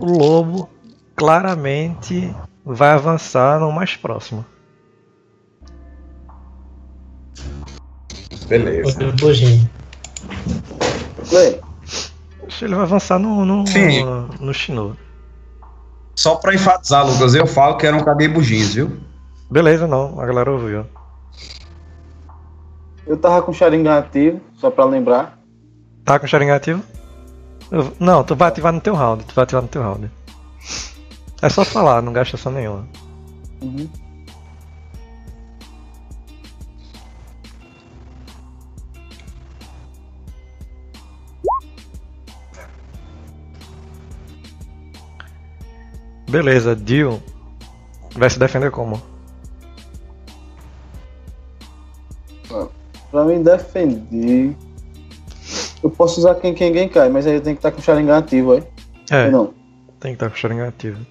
[0.00, 0.68] O lobo
[1.14, 4.44] claramente vai avançar no mais próximo.
[8.48, 8.98] Beleza.
[12.60, 14.04] Ele vai avançar no, no, Sim.
[14.04, 15.03] no, no Shino.
[16.14, 18.98] Só pra enfatizar, Lucas, eu falo que eram cabebujins, viu?
[19.50, 20.86] Beleza, não, a galera ouviu.
[23.06, 25.38] Eu tava com Sharingan ativo, só pra lembrar.
[26.04, 26.82] Tá com Sharingan ativo?
[27.70, 27.92] Eu...
[27.98, 30.10] Não, tu vai ativar no teu round, tu vai ativar no teu round.
[31.42, 32.86] É só falar, não gasta ação nenhuma.
[33.60, 33.88] Uhum.
[46.34, 47.22] Beleza, Dio
[48.16, 49.00] vai se defender como?
[53.08, 54.56] Pra mim defender.
[55.80, 58.18] Eu posso usar quem quem cai, mas aí eu tenho que estar com o Sharingan
[58.18, 58.64] ativo aí.
[59.12, 59.30] É.
[59.30, 59.54] Não.
[60.00, 61.06] Tem que estar com o Sharingan ativo.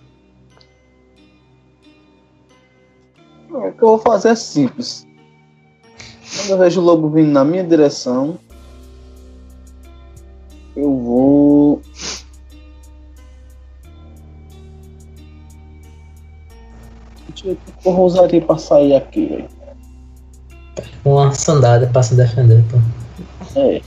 [3.49, 5.07] O que eu vou fazer é simples.
[6.35, 8.37] Quando eu vejo o lobo vindo na minha direção,
[10.75, 11.32] eu vou
[17.83, 19.49] Deixa eu vou usar aqui pra sair aqui, velho.
[21.03, 22.77] Uma sandália pra se defender, pô.
[23.59, 23.81] É.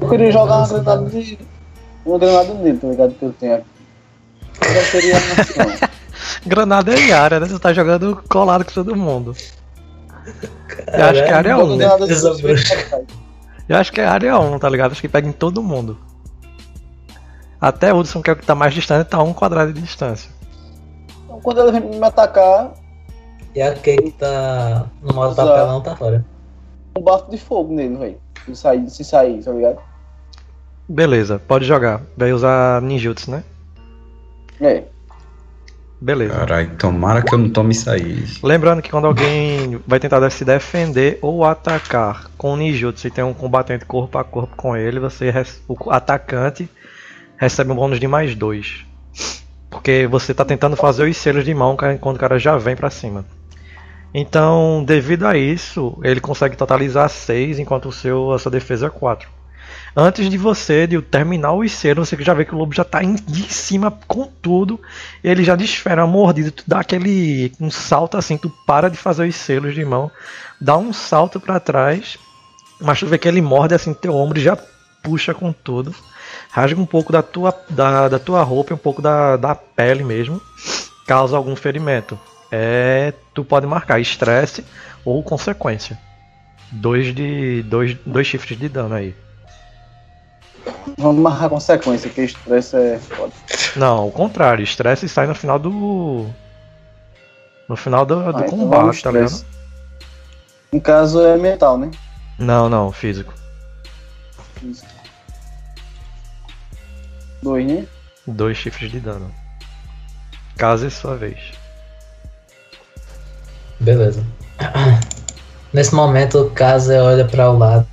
[0.00, 1.38] Eu queria jogar uma granada de.
[2.04, 3.14] Uma granada nele, tá ligado?
[3.14, 3.66] Que eu tenho aqui.
[4.60, 5.92] Já seria uma
[6.44, 7.46] Granada é área, né?
[7.46, 9.36] Você tá jogando colado com todo mundo.
[10.92, 11.84] eu acho que é área 1, né?
[13.68, 14.90] Eu acho que é área 1, tá ligado?
[14.90, 15.96] Acho que pega em todo mundo.
[17.60, 19.80] Até o Hudson, que é o que tá mais distante, tá a um quadrado de
[19.80, 20.41] distância
[21.42, 22.72] quando ela vem me atacar.
[23.54, 26.24] E a Kate tá no modo papelão, tá fora.
[26.96, 28.18] Um bafo de fogo nele, velho.
[28.46, 29.78] Se sair, se sair, tá ligado?
[30.88, 32.02] Beleza, pode jogar.
[32.16, 33.44] Vai usar ninjutsu, né?
[34.60, 34.84] É.
[36.00, 36.34] Beleza.
[36.34, 38.24] Caralho, tomara que eu não tome isso aí.
[38.42, 43.34] Lembrando que quando alguém vai tentar se defender ou atacar com ninjutsu e tem um
[43.34, 45.32] combatente corpo a corpo com ele, você
[45.68, 46.68] o atacante
[47.36, 48.84] recebe um bônus de mais dois.
[49.72, 52.90] Porque você está tentando fazer os selos de mão quando o cara já vem para
[52.90, 53.24] cima.
[54.14, 58.90] Então, devido a isso, ele consegue totalizar 6, enquanto o seu, a sua defesa é
[58.90, 59.28] 4.
[59.96, 63.02] Antes de você de terminar os selos, você já vê que o lobo já está
[63.02, 63.16] em
[63.48, 64.78] cima com tudo.
[65.24, 69.26] Ele já desfera a mordida, tu dá aquele um salto assim, tu para de fazer
[69.26, 70.10] os selos de mão,
[70.60, 72.18] dá um salto para trás,
[72.78, 74.56] mas tu vê que ele morde assim teu ombro e já
[75.02, 75.94] puxa com tudo
[76.52, 80.40] rasga um pouco da tua, da, da tua roupa, um pouco da, da pele mesmo,
[81.06, 82.20] causa algum ferimento.
[82.50, 84.62] É, tu pode marcar estresse
[85.02, 85.98] ou consequência.
[86.70, 89.14] Dois de dois, dois chifres de dano aí.
[90.98, 93.32] Vamos marcar consequência, que estresse é foda.
[93.74, 96.26] Não, o contrário, estresse sai no final do.
[97.68, 99.44] No final do, do Ah, então combate, tá ligado?
[100.70, 101.90] No caso é mental, né?
[102.38, 103.32] Não, não, físico.
[107.42, 107.86] Dois, né?
[108.26, 109.30] Dois chifres de dano.
[110.56, 111.38] Caso é sua vez.
[113.80, 114.24] Beleza.
[115.72, 117.86] Nesse momento, o Kaze olha para o lado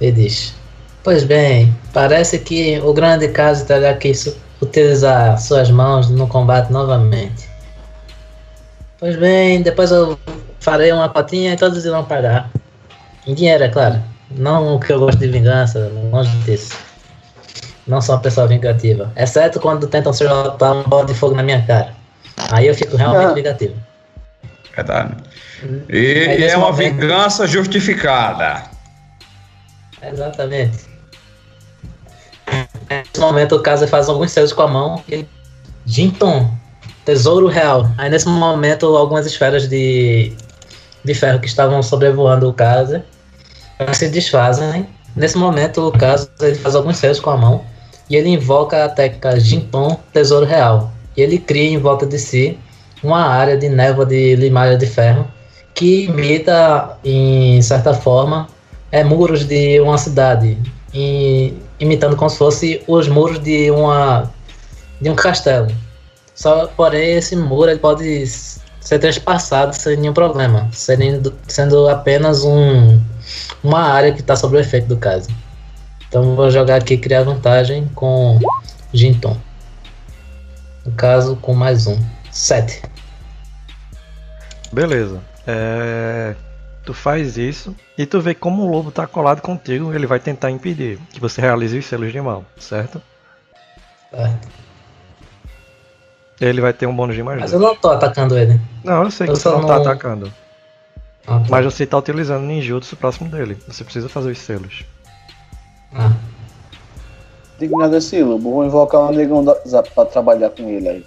[0.00, 0.54] e diz:
[1.02, 4.12] Pois bem, parece que o grande Kaze terá que
[4.60, 7.50] utilizar suas mãos no combate novamente.
[9.00, 10.16] Pois bem, depois eu
[10.60, 12.48] farei uma cotinha e todos irão pagar.
[13.26, 14.00] Em dinheiro, é claro.
[14.30, 16.91] Não que eu gosto de vingança, longe disso.
[17.86, 19.12] Não sou uma pessoa vingativa.
[19.16, 21.92] Exceto quando tentam soltar um bola de fogo na minha cara.
[22.50, 23.34] Aí eu fico realmente Ah.
[23.34, 23.74] vingativo.
[24.74, 25.16] Verdade.
[25.88, 28.62] E, Aí, e nesse é uma momento- vingança justificada.
[30.02, 30.86] Exatamente.
[32.90, 35.26] Nesse momento o Kaze faz alguns selos com a mão e
[35.86, 36.50] Jinton,
[37.04, 37.88] tesouro real.
[37.98, 40.32] Aí nesse momento algumas esferas de,
[41.04, 43.02] de ferro que estavam sobrevoando o Kaze
[43.92, 44.86] se desfazem.
[45.16, 47.64] Nesse momento o Kaze ele faz alguns selos com a mão
[48.12, 50.92] e ele invoca a técnica Jinton, tesouro real.
[51.16, 52.58] E ele cria em volta de si
[53.02, 55.26] uma área de névoa de limalha de ferro
[55.74, 58.46] que imita, em certa forma,
[58.90, 60.58] é, muros de uma cidade,
[60.92, 64.30] e- imitando como se fosse os muros de uma
[65.00, 65.68] de um castelo.
[66.34, 73.00] Só porém esse muro ele pode ser transpassado sem nenhum problema, sendo, sendo apenas um
[73.64, 75.30] uma área que está sob o efeito do caso.
[76.12, 78.38] Então vou jogar aqui criar vantagem com
[78.92, 79.34] Jinton.
[80.84, 81.98] No caso com mais um.
[82.30, 82.82] Sete.
[84.70, 85.22] Beleza.
[85.46, 86.34] É,
[86.84, 90.50] Tu faz isso e tu vê como o lobo tá colado contigo, ele vai tentar
[90.50, 93.00] impedir que você realize os selos de mão, certo?
[94.10, 94.34] Tá.
[96.40, 97.72] Ele vai ter um bônus de mais Mas eu dois.
[97.72, 98.60] não tô atacando ele.
[98.84, 100.30] Não, eu sei que eu você só não tá não- atacando.
[101.26, 101.46] Ah, tá.
[101.48, 103.56] Mas você tá utilizando ninjutsu próximo dele.
[103.66, 104.84] Você precisa fazer os selos.
[105.94, 106.12] Ah,
[107.58, 108.50] Digo nada assim, Lobo.
[108.50, 111.06] Vou invocar um negão da Zap pra trabalhar com ele aí.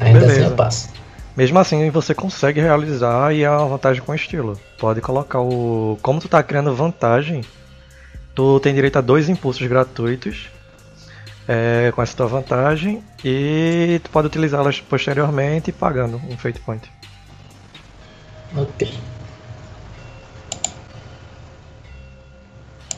[0.00, 0.40] ainda Beleza.
[0.40, 0.88] assim eu passo.
[1.36, 4.58] Mesmo assim, você consegue realizar e é uma vantagem com estilo.
[4.78, 5.98] Pode colocar o.
[6.02, 7.42] Como tu tá criando vantagem,
[8.34, 10.48] tu tem direito a dois impulsos gratuitos
[11.46, 16.90] é, com essa tua vantagem e tu pode utilizá-las posteriormente pagando um fate point.
[18.56, 18.92] Ok.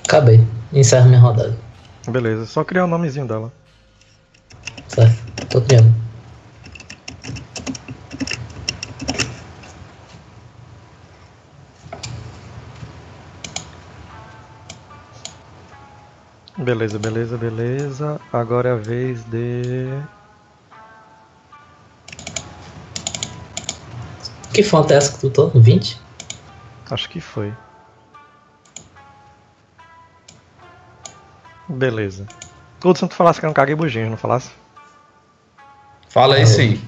[0.05, 0.45] Acabei.
[0.73, 1.55] Encerro minha rodada.
[2.09, 3.53] Beleza, só criar o nomezinho dela.
[4.89, 5.15] Certo?
[5.51, 5.93] Tô criando.
[16.57, 18.21] Beleza, beleza, beleza.
[18.33, 20.01] Agora é a vez de.
[24.55, 25.49] Que fonte é essa que tu tô?
[25.49, 26.01] 20?
[26.91, 27.53] Acho que foi.
[31.73, 32.27] Beleza.
[32.85, 34.51] Hudson, tu falasse que era um caga buginho, não falasse?
[36.09, 36.81] Falei sim.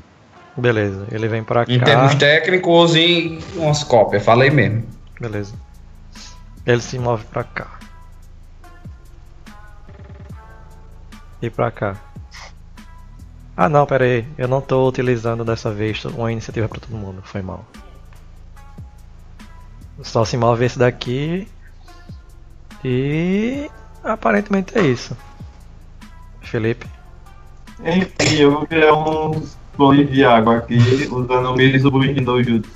[0.56, 1.72] Beleza, ele vem pra cá.
[1.72, 4.22] Em termos técnicos e umas cópias.
[4.22, 4.86] Falei mesmo.
[5.18, 5.54] Beleza.
[6.66, 7.78] Ele se move pra cá.
[11.40, 11.96] E pra cá.
[13.56, 14.26] Ah não, pera aí.
[14.36, 17.22] Eu não tô utilizando dessa vez uma iniciativa pra todo mundo.
[17.22, 17.64] Foi mal.
[20.02, 21.48] Só se move esse daqui.
[22.84, 23.70] E
[24.04, 25.16] aparentemente é isso.
[26.42, 26.86] Felipe.
[27.80, 30.78] Enfim, eu vou criar uns clones de água aqui,
[31.10, 32.70] usando o Mizubushi no Jutsu.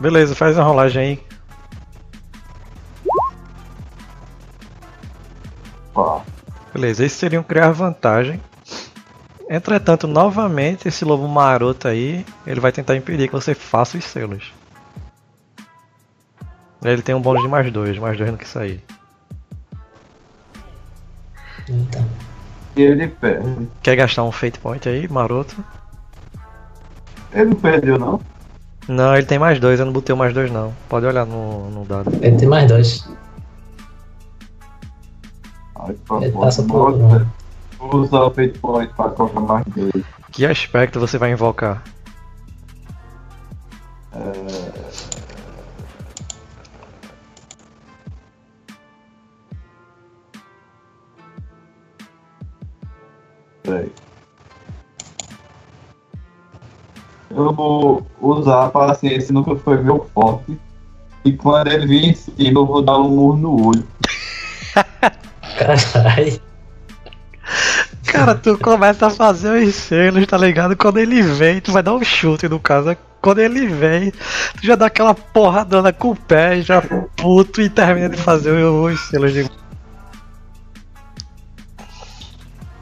[0.00, 1.26] Beleza, faz a rolagem aí.
[5.94, 6.22] Ó,
[6.72, 8.40] Beleza, esses seriam criar vantagem.
[9.48, 14.52] Entretanto, novamente, esse lobo maroto aí, ele vai tentar impedir que você faça os selos.
[16.84, 18.82] Ele tem um bônus de mais dois, mais dois no que sair.
[21.68, 22.04] Então.
[22.76, 23.68] e ele perde.
[23.82, 25.64] Quer gastar um Fate Point aí, maroto?
[27.32, 28.20] Ele não perdeu, não?
[28.88, 30.74] Não, ele tem mais dois, eu não botei o mais dois não.
[30.88, 32.12] Pode olhar no, no dado.
[32.20, 33.08] Ele tem mais dois.
[35.76, 36.98] Ai, Ele passa por.
[37.78, 40.04] Vou usar o Fate Point pra colocar mais dois.
[40.32, 41.82] Que aspecto você vai invocar?
[44.10, 44.81] Peraí.
[57.34, 60.58] Eu vou usar a paciência, nunca foi meu forte.
[61.24, 63.86] E quando ele vir em cima, eu vou dar um murro no olho.
[65.56, 66.40] Caralho.
[68.04, 70.76] Cara, tu começa a fazer os selos, tá ligado?
[70.76, 72.96] Quando ele vem, tu vai dar um chute no caso.
[73.20, 76.82] Quando ele vem, tu já dá aquela porradona com o pé, já
[77.16, 79.50] puto e termina de fazer os selos de.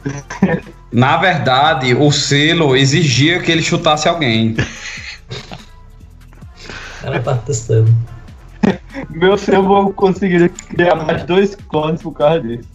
[0.93, 4.57] Na verdade, o selo exigia que ele chutasse alguém.
[7.03, 7.91] Ela tá testando.
[9.09, 12.69] Meu selo vou conseguir criar mais dois clones por causa disso.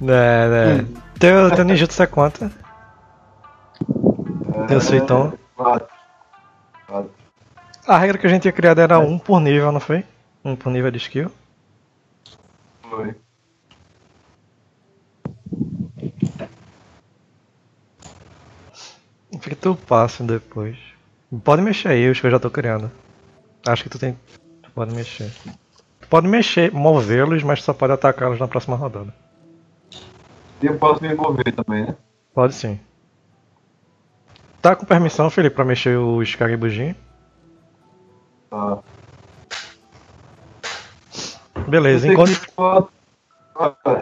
[0.00, 0.86] Né, né.
[1.18, 2.50] Teu, teu ninjutsu é quanto?
[4.68, 5.32] Teu suitão?
[5.56, 5.88] Quatro.
[6.86, 7.10] Quatro.
[7.86, 10.04] A regra que a gente tinha criado era um por nível, não foi?
[10.44, 11.30] Um por nível de skill.
[12.88, 13.14] Foi.
[19.46, 20.76] Fica tu passa depois.
[21.44, 22.90] Pode mexer aí os que eu já tô criando.
[23.64, 24.18] Acho que tu tem.
[24.60, 25.30] Tu pode mexer.
[26.00, 29.14] Tu pode mexer, movê-los, mas só pode atacá-los na próxima rodada.
[30.60, 31.94] E eu posso me mover também, né?
[32.34, 32.80] Pode sim.
[34.60, 36.96] Tá com permissão, Felipe, pra mexer os Kagibujin?
[38.50, 38.78] Tá.
[41.68, 42.40] Beleza, enquanto.
[42.40, 42.88] que Só,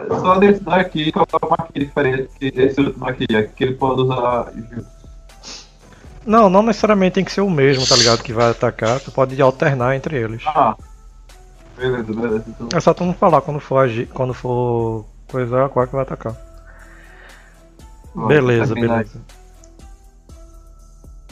[0.09, 4.01] só desse daqui que eu uma aqui diferente que esse daqui, é que ele pode
[4.01, 4.94] usar jutsu.
[6.25, 8.23] Não, não necessariamente tem que ser o mesmo, tá ligado?
[8.23, 10.41] Que vai atacar, tu pode alternar entre eles.
[10.47, 10.75] Ah.
[11.77, 12.45] Beleza, beleza.
[12.47, 12.69] Então.
[12.73, 16.35] É só tu não falar quando for agir, quando for coisar qual que vai atacar.
[18.15, 19.21] Ó, Beleza, terminar beleza.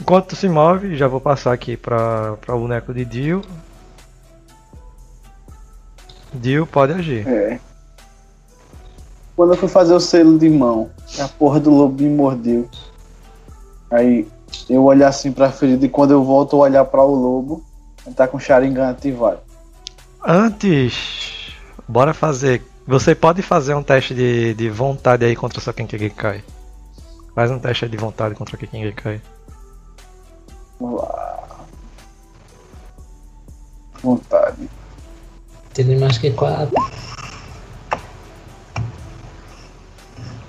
[0.00, 3.42] Enquanto tu se move, já vou passar aqui pra, pra o boneco de Dio.
[6.32, 7.26] Dio pode agir.
[7.26, 7.58] É.
[9.36, 12.68] Quando eu fui fazer o selo de mão, a porra do lobo me mordeu.
[13.90, 14.28] Aí
[14.68, 17.62] eu olhar assim pra ferida e quando eu volto a olhar pra o lobo,
[18.06, 19.38] ele tá com o Sharingan ativado.
[20.24, 21.52] Antes,
[21.88, 22.62] bora fazer.
[22.86, 26.44] Você pode fazer um teste de, de vontade aí contra o seu Kenkigai.
[27.34, 29.20] Faz um teste de vontade contra o Kenkigai.
[30.80, 31.44] Vamos lá.
[34.02, 34.68] Vontade.
[35.72, 36.74] Tem mais que quatro.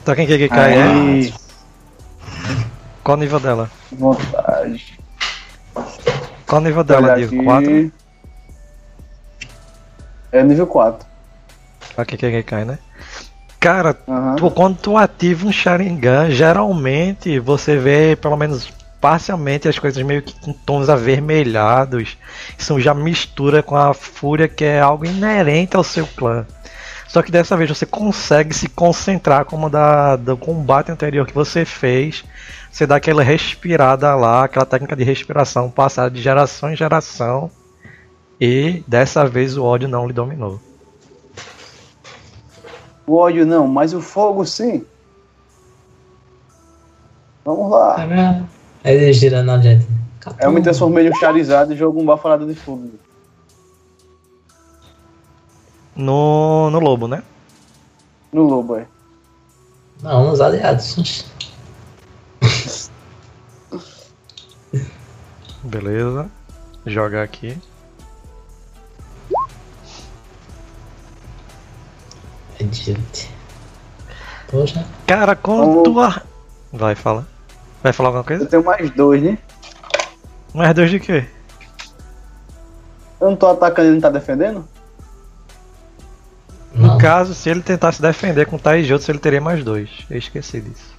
[0.03, 1.45] Tá Kenkigai é?
[3.05, 3.69] Qual o nível dela?
[3.91, 4.97] vontade.
[6.47, 7.37] Qual o nível dela, aqui.
[7.43, 7.91] 4?
[10.31, 11.07] É nível 4.
[11.95, 12.79] A Kenkigai, né?
[13.59, 14.35] Cara, Aham.
[14.37, 20.23] tu- quando tu ativa um Sharingan, geralmente você vê pelo menos parcialmente as coisas meio
[20.23, 22.17] que com tons avermelhados.
[22.57, 26.43] Isso já mistura com a fúria que é algo inerente ao seu clã.
[27.07, 31.63] Só que dessa vez você consegue se concentrar como da, do combate anterior que você
[31.63, 32.25] fez.
[32.75, 37.49] Você dá aquela respirada lá, aquela técnica de respiração passada de geração em geração.
[38.39, 40.59] E dessa vez o ódio não lhe dominou.
[43.07, 44.85] O ódio não, mas o fogo sim.
[47.45, 47.95] Vamos lá.
[47.95, 48.45] Caralho.
[48.83, 49.88] Aí ele gira na gente.
[50.41, 52.91] Eu me transformei no Charizard e jogo um baforado de fogo.
[55.95, 57.23] No, no lobo, né?
[58.33, 58.85] No lobo, é.
[60.03, 61.33] Não, nos aliados.
[65.65, 66.30] Beleza.
[66.86, 67.58] Jogar aqui.
[72.60, 73.30] Agility.
[74.49, 74.86] Poxa.
[75.08, 75.99] Cara, tu.
[75.99, 76.25] ar-
[76.71, 77.28] Vai, fala.
[77.84, 78.45] Vai falar alguma Eu coisa?
[78.45, 79.38] tenho mais dois, né?
[80.54, 81.25] Mais dois de quê?
[83.19, 84.67] Eu não tô atacando e ele não tá defendendo?
[86.73, 86.97] No Não.
[86.97, 89.89] caso, se ele tentasse defender com Taijutsu, ele teria mais dois.
[90.10, 90.94] Eu esqueci disso.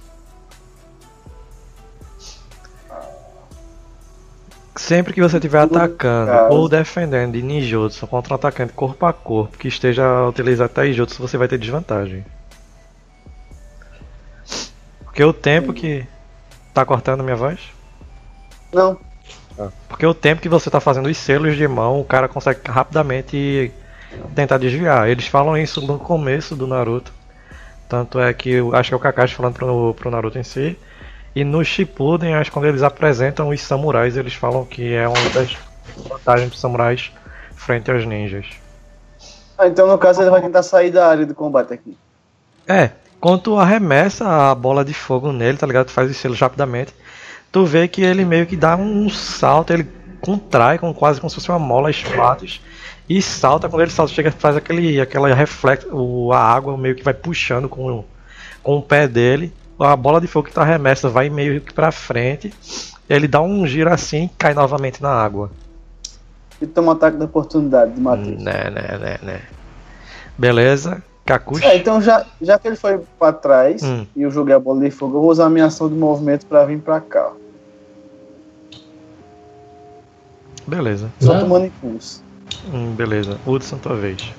[4.77, 9.11] Sempre que você estiver atacando caso- ou defendendo de ninjutsu contra um atacante corpo a
[9.13, 12.23] corpo que esteja a utilizar Taijutsu, você vai ter desvantagem.
[15.03, 16.05] Porque o tempo que.
[16.73, 17.59] Tá cortando minha voz?
[18.71, 18.97] Não.
[19.89, 23.71] Porque o tempo que você tá fazendo os selos de mão, o cara consegue rapidamente
[24.35, 25.09] tentar desviar.
[25.09, 27.11] Eles falam isso no começo do Naruto.
[27.89, 30.77] Tanto é que eu acho que é o Kakashi falando pro, pro Naruto em si.
[31.37, 35.29] E no Shippuden, acho que quando eles apresentam os samurais, eles falam que é uma
[35.29, 35.55] das
[36.09, 37.11] vantagens dos samurais
[37.55, 38.47] frente aos ninjas.
[39.55, 41.95] Ah, então no caso ele vai tentar sair da área do combate aqui.
[42.67, 45.85] É, quando tu arremessa a bola de fogo nele, tá ligado?
[45.85, 46.91] Tu faz os selos rapidamente.
[47.51, 49.87] Tu vê que ele meio que dá um salto, ele
[50.19, 52.59] contrai com quase como se fosse uma mola as patas
[53.07, 53.69] e salta.
[53.69, 58.03] Quando ele salta, chega faz aquele aquela reflexo, a água meio que vai puxando com,
[58.63, 59.53] com o pé dele.
[59.79, 62.51] A bola de fogo que tu arremessa vai meio que pra frente.
[63.09, 65.51] Ele dá um giro assim e cai novamente na água.
[66.59, 68.41] e toma ataque da oportunidade de Matheus.
[68.41, 69.41] Né, né, né, né.
[70.37, 71.03] Beleza.
[71.23, 71.63] Kakushi.
[71.65, 74.07] É, então já, já que ele foi pra trás Hum.
[74.15, 76.45] e eu joguei a bola de fogo, eu vou usar a minha ação de movimento
[76.47, 77.31] pra vir pra cá.
[80.65, 81.09] Beleza.
[81.19, 81.41] Só Não.
[81.41, 82.23] tomando impulso.
[82.73, 83.37] Hum, beleza.
[83.45, 84.33] Hudson, tua vez.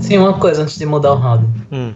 [0.00, 1.46] Sim, uma coisa antes de mudar o round.
[1.70, 1.94] Hum,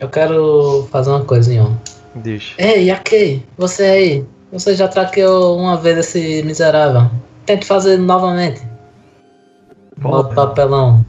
[0.00, 1.76] Eu quero fazer uma coisinha,
[2.14, 2.54] diz.
[2.58, 4.26] Ei, Yaki, você aí.
[4.52, 7.10] Você já traqueou uma vez esse miserável.
[7.44, 8.62] Tente fazer novamente.
[9.96, 11.04] Bota papelão.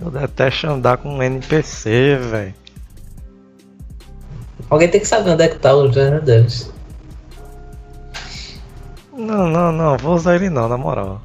[0.00, 2.54] Eu detesto andar com NPC, velho.
[4.70, 6.72] Alguém tem que saber onde é que tá o gênero deles.
[9.12, 11.20] Não, não, não, vou usar ele não, na moral.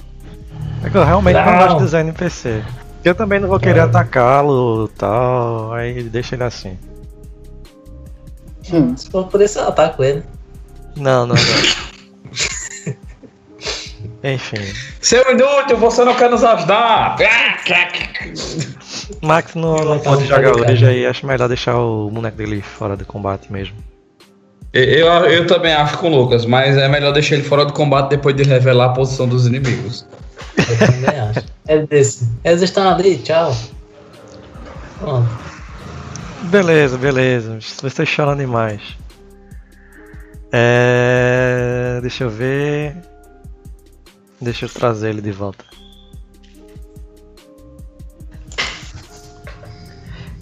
[0.84, 1.58] É que eu realmente não, Não.
[1.60, 2.64] gosto de usar NPC.
[3.04, 6.78] Eu também não vou querer atacá-lo e tal, aí deixa ele assim.
[8.72, 8.96] Hum.
[8.96, 10.24] Se for por isso, eu ataco ele.
[10.96, 11.84] Não, não, não.
[14.24, 14.74] Enfim.
[15.02, 17.18] Seu inútil, você não quer nos ajudar!
[19.22, 23.06] Max não, não pode jogar hoje aí, acho melhor deixar o boneco dele fora do
[23.06, 23.76] combate mesmo.
[24.72, 28.12] Eu, eu também acho com o Lucas, mas é melhor deixar ele fora do combate
[28.12, 30.08] depois de revelar a posição dos inimigos.
[30.58, 31.46] Eu também acho.
[31.68, 32.30] É desse.
[32.44, 33.56] Eles estão ali, tchau.
[35.00, 35.30] Pronto.
[36.44, 37.60] Beleza, beleza.
[37.82, 38.82] Vocês choram demais.
[40.52, 42.00] É...
[42.02, 42.96] Deixa eu ver.
[44.40, 45.64] Deixa eu trazer ele de volta.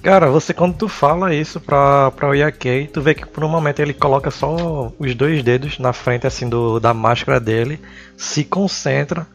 [0.01, 3.47] Cara, você quando tu fala isso pra, pra o Yakei, tu vê que por um
[3.47, 7.79] momento ele coloca só os dois dedos na frente assim do, da máscara dele,
[8.17, 9.27] se concentra,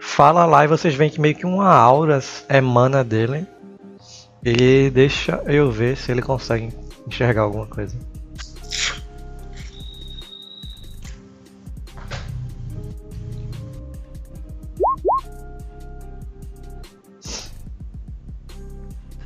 [0.00, 3.46] fala lá e vocês veem que meio que uma aura emana dele.
[4.42, 6.72] E deixa eu ver se ele consegue
[7.06, 7.94] enxergar alguma coisa.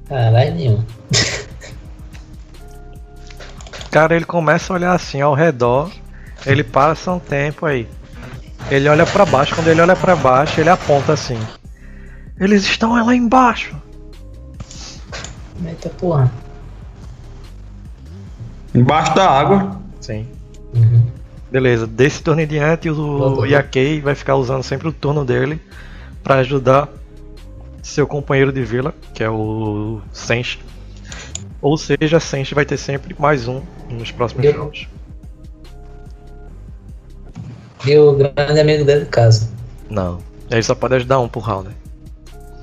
[0.08, 0.84] Caralho, nenhum.
[3.90, 5.90] Cara, ele começa a olhar assim ao redor,
[6.44, 7.88] ele passa um tempo aí.
[8.70, 11.38] Ele olha pra baixo, quando ele olha pra baixo, ele aponta assim.
[12.40, 13.74] Eles estão lá embaixo.
[15.64, 16.30] Eita porra.
[18.74, 19.80] Embaixo da água.
[20.00, 20.26] Sim.
[20.74, 21.06] Uhum.
[21.50, 23.44] Beleza, desse turno em diante o.
[23.44, 25.60] Yakei vai ficar usando sempre o turno dele
[26.22, 26.88] pra ajudar
[27.82, 30.58] seu companheiro de vila, que é o Senshi.
[31.62, 34.88] Ou seja, Senshi vai ter sempre mais um nos próximos Eu- jogos.
[37.86, 39.48] E o grande amigo dele, caso.
[39.90, 40.18] Não.
[40.50, 41.68] Ele só pode ajudar um por round.
[41.68, 41.74] né?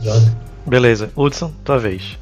[0.02, 0.38] Joga.
[0.66, 2.18] Beleza, Hudson, tua vez.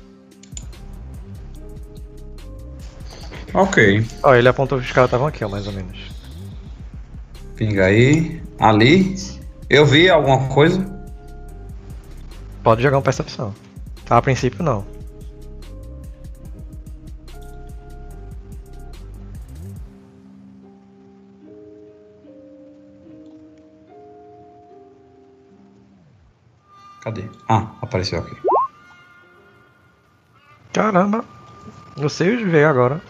[3.54, 4.06] Ok.
[4.24, 5.98] Ó, ele apontou que os caras estavam aqui, ó, mais ou menos.
[7.56, 8.42] Pinga aí.
[8.60, 9.16] Ali.
[9.70, 10.86] Eu vi alguma coisa?
[12.64, 13.54] Pode jogar uma percepção.
[14.06, 14.86] Tá, a princípio não.
[27.10, 27.28] Cadê?
[27.48, 28.38] Ah, apareceu aqui.
[30.72, 31.26] Caramba!
[31.98, 33.02] Você os vê agora.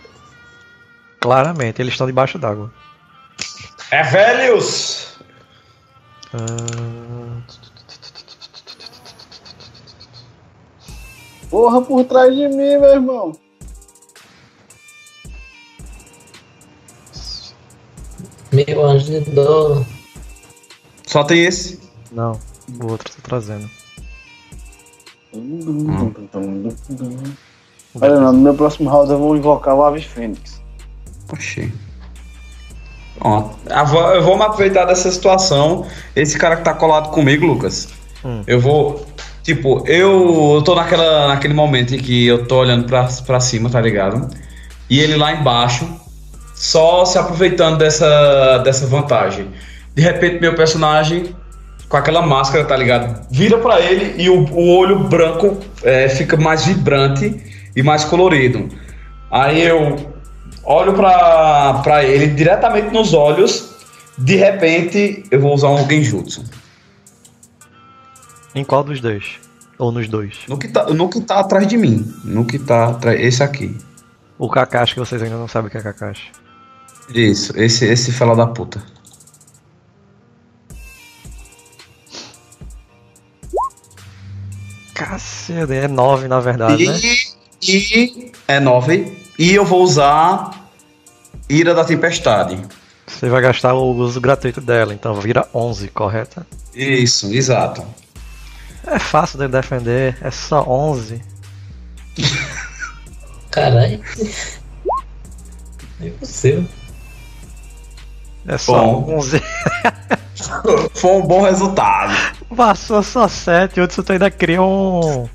[1.20, 2.72] Claramente, eles estão debaixo d'água.
[3.92, 5.20] É velhos!
[6.34, 7.42] Ah,
[11.50, 13.34] Porra por trás de mim, meu irmão.
[18.54, 19.86] Meu anjo de dor.
[21.06, 21.82] Só tem esse.
[22.14, 22.40] não,
[22.82, 23.79] o outro tá trazendo.
[28.02, 30.62] Olha, não, no meu próximo round eu vou invocar o Ave Fênix.
[31.32, 31.72] Oxi.
[33.18, 33.56] Pronto.
[33.70, 35.86] Eu vou- eu vou me aproveitar dessa situação.
[36.16, 37.90] Esse cara que tá colado comigo, Lucas.
[38.24, 38.44] Hum.
[38.48, 39.06] Eu vou.
[39.44, 43.70] Tipo, eu, eu tô naquela, naquele momento em que eu tô olhando pra, pra cima,
[43.70, 44.30] tá ligado?
[44.90, 45.88] E ele lá embaixo,
[46.56, 49.48] só se aproveitando dessa, dessa vantagem.
[49.96, 51.36] De repente, meu personagem,
[51.90, 53.28] com aquela máscara, tá ligado?
[53.32, 58.70] Vira pra ele e o, o olho branco é, fica mais vibrante e mais colorido.
[59.32, 60.14] Aí eu
[60.64, 63.76] olho pra, pra ele diretamente nos olhos.
[64.18, 66.44] De repente, eu vou usar um genjutsu.
[68.54, 69.40] Em qual dos dois?
[69.78, 70.40] Ou nos dois?
[70.48, 72.14] No que tá, no que tá atrás de mim.
[72.24, 73.20] No que tá atrás.
[73.20, 73.76] Esse aqui.
[74.38, 76.32] O Kakashi, que vocês ainda não sabem o que é Kakashi.
[77.14, 78.84] Isso, esse, esse fela da puta.
[85.00, 87.00] Cacete, é 9 na verdade, E, né?
[87.62, 89.18] e é 9.
[89.38, 90.52] E eu vou usar
[91.50, 92.60] Ira da Tempestade.
[93.08, 96.46] Você vai gastar o uso gratuito dela, então vira 11, correto?
[96.76, 97.84] Isso, exato.
[98.86, 101.22] É fácil de defender, é só 11.
[103.52, 104.00] Caralho.
[106.02, 106.66] É impossível.
[108.48, 109.18] É só Bom.
[109.18, 109.42] 11.
[110.94, 112.14] Foi um bom resultado.
[112.56, 115.28] Passou só 7, outro tu ainda cria um.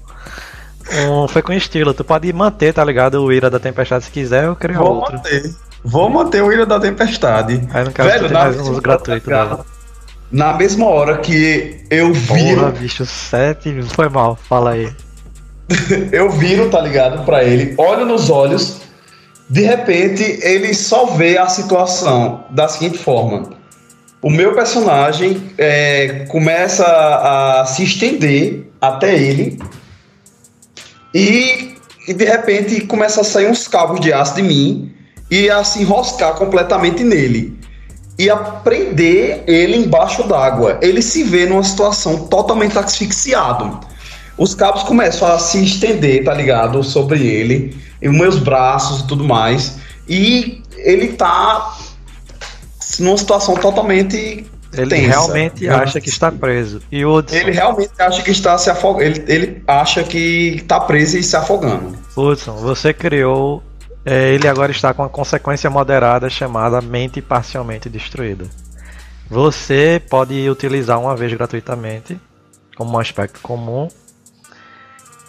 [0.92, 1.28] Um.
[1.28, 1.94] Foi com estilo.
[1.94, 3.22] Tu pode manter, tá ligado?
[3.22, 5.14] O Ira da Tempestade se quiser, eu crio Vou outro.
[5.14, 5.54] manter.
[5.84, 7.68] Vou manter o Ilha da Tempestade.
[7.70, 9.66] Aí no caso tu tem na mais um uso gratuito dela.
[10.32, 14.90] Na mesma hora que eu Porra, viro, bicho, 7 foi mal, fala aí.
[16.10, 18.80] eu viro, tá ligado, pra ele, olho nos olhos,
[19.48, 23.50] de repente ele só vê a situação da seguinte forma.
[24.24, 29.58] O meu personagem é, começa a se estender até ele
[31.14, 31.74] e,
[32.08, 34.90] e de repente começa a sair uns cabos de aço de mim
[35.30, 37.54] e a se enroscar completamente nele
[38.18, 40.78] e a prender ele embaixo d'água.
[40.80, 43.78] Ele se vê numa situação totalmente asfixiado.
[44.38, 46.82] Os cabos começam a se estender, tá ligado?
[46.82, 49.76] Sobre ele, e meus braços e tudo mais.
[50.08, 51.74] E ele tá
[53.00, 55.06] numa situação totalmente Ele tensa.
[55.08, 56.80] realmente acha que está preso.
[56.90, 59.04] E Hudson, Ele realmente acha que está se afogando.
[59.04, 61.96] Ele, ele acha que está preso e se afogando.
[62.16, 63.62] Hudson, você criou.
[64.04, 68.44] é, ele agora está com uma consequência moderada chamada mente parcialmente destruída.
[69.30, 72.20] Você pode utilizar uma vez gratuitamente,
[72.76, 73.88] como um aspecto comum.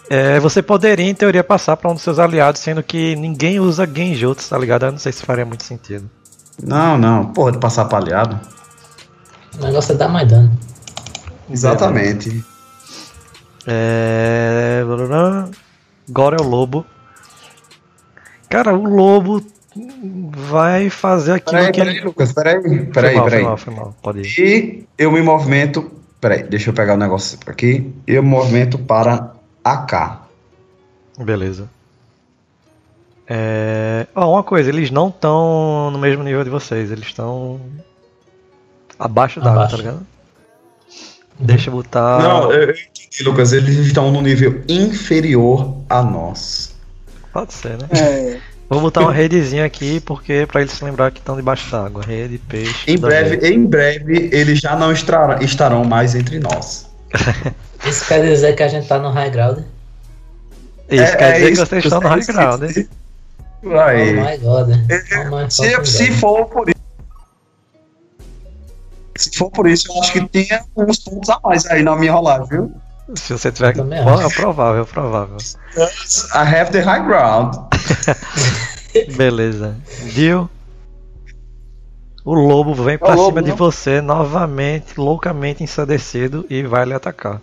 [0.08, 3.86] É, você poderia, em teoria, passar para um dos seus aliados, sendo que ninguém usa
[3.92, 4.86] Genjutsu, tá ligado?
[4.86, 6.08] Eu não sei se faria muito sentido.
[6.62, 7.26] Não, não.
[7.32, 8.38] Porra, de passar palhado.
[9.58, 10.50] O negócio é dar mais dano.
[11.50, 12.44] Exatamente.
[13.66, 14.82] É.
[16.08, 16.84] Agora é o lobo.
[18.48, 19.44] Cara, o lobo
[20.36, 22.04] vai fazer aquilo Peraí, que peraí, ele.
[22.04, 22.32] Lucas.
[22.32, 23.40] Peraí, Foi peraí, mal, peraí.
[23.40, 23.96] Foi mal, foi mal.
[24.02, 24.24] Pode ir.
[24.40, 25.90] E eu me movimento.
[26.20, 27.94] Peraí, deixa eu pegar o negócio aqui.
[28.06, 29.32] Eu me movimento para
[29.64, 30.20] AK.
[31.18, 31.68] Beleza.
[33.28, 34.06] É...
[34.14, 37.60] Ó, uma coisa, eles não estão no mesmo nível de vocês, eles estão
[38.98, 39.76] abaixo d'água, tá Abaixo.
[39.76, 40.06] ligado?
[41.38, 42.22] Deixa eu botar.
[42.22, 43.52] Não, eu entendi, Lucas.
[43.52, 46.74] Eles estão no nível inferior a nós.
[47.32, 47.88] Pode ser, né?
[47.90, 52.02] É, Vou botar uma redezinha aqui porque pra eles se lembrar que estão debaixo d'água.
[52.02, 52.90] Rede, peixe.
[52.90, 56.88] Em breve, em breve, eles já não estarão, estarão mais entre nós.
[57.86, 59.58] Isso quer dizer que a gente tá no high ground?
[60.90, 62.88] Isso É- quer é dizer isso que vocês estão no é high ground, hein?
[62.88, 63.05] Oh
[63.64, 64.14] Aí.
[64.14, 66.76] my Se, se for por isso.
[69.16, 72.12] Se for por isso, eu acho que tinha uns pontos a mais aí na minha
[72.12, 72.72] rolagem, viu?
[73.14, 73.74] Se você tiver.
[73.74, 75.36] Pô, é provável, é provável.
[76.34, 77.54] I have the high ground.
[79.16, 79.76] Beleza.
[80.02, 80.50] Viu?
[82.24, 87.40] O lobo vem pra lobo, cima de você novamente, loucamente ensandecido e vai lhe atacar.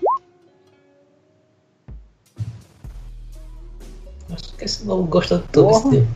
[4.34, 5.68] Acho que esse novo gostou de tudo.
[5.68, 5.80] Porra.
[5.80, 6.08] Steve.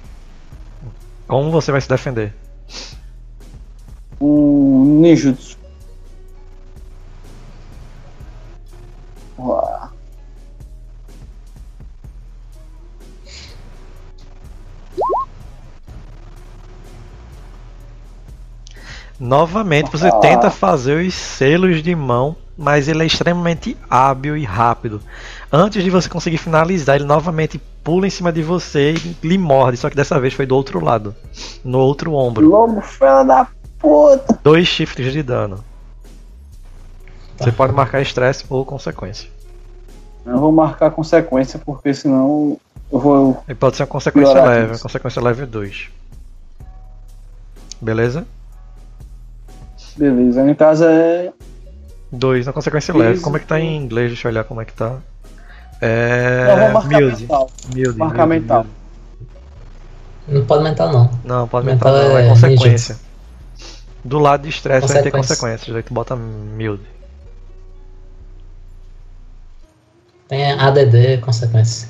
[1.27, 2.33] Como você vai se defender?
[4.19, 5.57] um ninjutsu.
[19.19, 25.01] Novamente você tenta fazer os selos de mão, mas ele é extremamente hábil e rápido.
[25.51, 29.77] Antes de você conseguir finalizar, ele novamente pula em cima de você e lhe morde,
[29.77, 31.15] só que dessa vez foi do outro lado,
[31.63, 32.45] no outro ombro.
[32.45, 33.47] Lobo, fela da
[33.79, 34.37] puta!
[34.43, 35.63] Dois shifts de dano.
[37.37, 39.29] Você pode marcar estresse ou consequência.
[40.25, 42.59] Eu vou marcar consequência, porque senão
[42.91, 43.43] eu vou.
[43.47, 45.89] E pode ser uma consequência leve, uma consequência leve 2.
[47.79, 48.27] Beleza?
[49.95, 51.31] Beleza, em casa é.
[52.11, 53.21] 2 na consequência leve.
[53.21, 54.09] Como é que tá em inglês?
[54.09, 54.97] Deixa eu olhar como é que tá.
[55.81, 56.55] É.
[56.59, 57.21] vou marcar Mild.
[57.21, 57.51] mental.
[57.97, 58.65] Marcar mental.
[60.27, 61.11] Não pode mental, não.
[61.23, 62.97] Não, pode Mental mental não, é é consequência.
[64.03, 65.35] Do lado de estresse vai ter Consequência.
[65.35, 66.81] consequências, aí tu bota mild.
[70.27, 71.87] Tem ADD, consequência.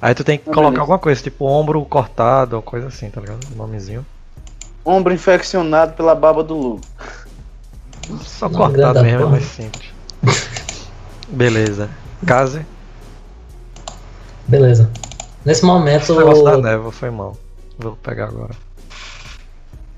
[0.00, 0.80] Aí tu tem que Ah, colocar beleza.
[0.82, 3.46] alguma coisa, tipo ombro cortado ou coisa assim, tá ligado?
[3.56, 4.04] Nomezinho.
[4.84, 6.80] Ombro infeccionado pela baba do lobo.
[8.22, 9.90] Só Não, cortado mesmo, é mais simples.
[11.28, 11.88] Beleza.
[12.26, 12.66] Case.
[14.52, 14.90] Beleza.
[15.46, 16.60] Nesse momento, Esse negócio da o...
[16.60, 17.34] névoa foi mal.
[17.78, 18.54] Vou pegar agora.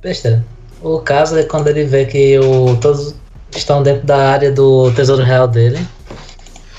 [0.01, 0.45] besteira.
[0.81, 2.77] O caso é quando ele vê que o...
[2.77, 3.17] todos
[3.51, 5.85] estão dentro da área do tesouro real dele.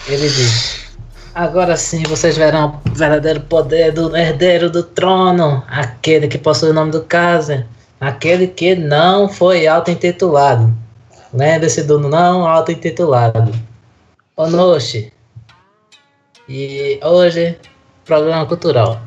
[0.08, 0.86] Ele diz:
[1.34, 6.74] Agora sim vocês verão o verdadeiro poder do herdeiro do trono, aquele que possui o
[6.74, 7.66] nome do Kaiser,
[8.00, 10.74] aquele que não foi auto-intitulado.
[11.34, 13.52] Lembre-se do não auto-intitulado.
[14.38, 15.12] Onoshi.
[16.48, 17.58] E hoje,
[18.06, 19.02] programa cultural.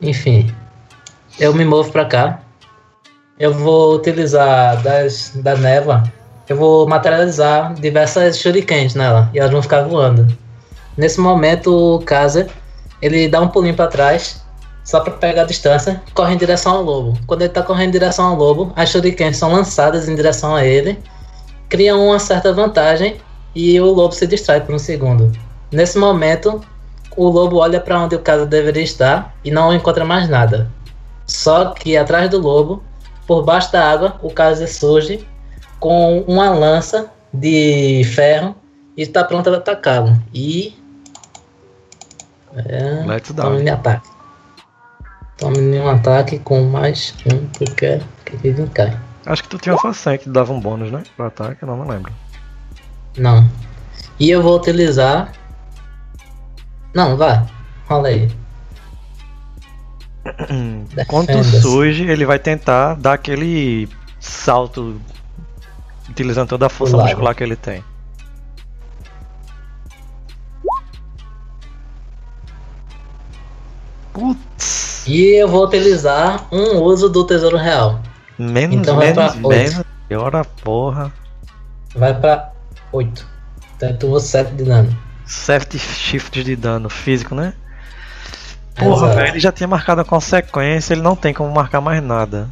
[0.00, 0.50] Enfim,
[1.38, 2.40] eu me movo para cá.
[3.38, 6.02] Eu vou utilizar das, da névoa.
[6.48, 10.26] Eu vou materializar diversas shurikens nela e elas vão ficar voando.
[10.96, 12.48] Nesse momento, o Kaza
[13.02, 14.42] ele dá um pulinho para trás,
[14.82, 17.18] só para pegar a distância, corre em direção ao lobo.
[17.26, 20.64] Quando ele está correndo em direção ao lobo, as shurikens são lançadas em direção a
[20.64, 20.98] ele,
[21.68, 23.18] criam uma certa vantagem
[23.54, 25.30] e o lobo se distrai por um segundo.
[25.72, 26.60] Nesse momento,
[27.16, 30.70] o lobo olha para onde o Kaza deveria estar e não encontra mais nada.
[31.26, 32.82] Só que atrás do lobo,
[33.26, 35.26] por baixo da água, o Kaza surge
[35.80, 38.54] com uma lança de ferro
[38.96, 40.16] e está pronto para atacá-lo.
[40.34, 40.76] E
[42.54, 44.08] é, Let's tome ataque.
[45.38, 48.00] Tome um ataque com mais um, porque
[48.44, 48.96] ele cai.
[49.24, 51.02] Acho que tu tinha uma façanha que dava um bônus, né?
[51.16, 52.12] Pro ataque, eu não me lembro.
[53.16, 53.48] Não.
[54.18, 55.32] E eu vou utilizar.
[56.94, 57.46] Não, vá.
[57.88, 58.30] Rola aí.
[61.08, 61.62] Quando tu Defenda-se.
[61.62, 63.88] surge, ele vai tentar dar aquele
[64.20, 65.00] salto
[66.08, 67.82] utilizando toda a força muscular que ele tem.
[74.12, 78.00] Putz, E eu vou utilizar um uso do tesouro real.
[78.38, 79.82] menos, Então vai menos, pra menos.
[80.14, 81.10] Ora porra.
[81.94, 82.52] Vai pra
[82.92, 83.26] 8.
[83.78, 84.96] Tanto vou 7 de dano.
[85.32, 87.54] 7 shifts de dano físico, né?
[88.76, 89.16] Porra, Exato.
[89.16, 92.48] velho, ele já tinha marcado a consequência, ele não tem como marcar mais nada.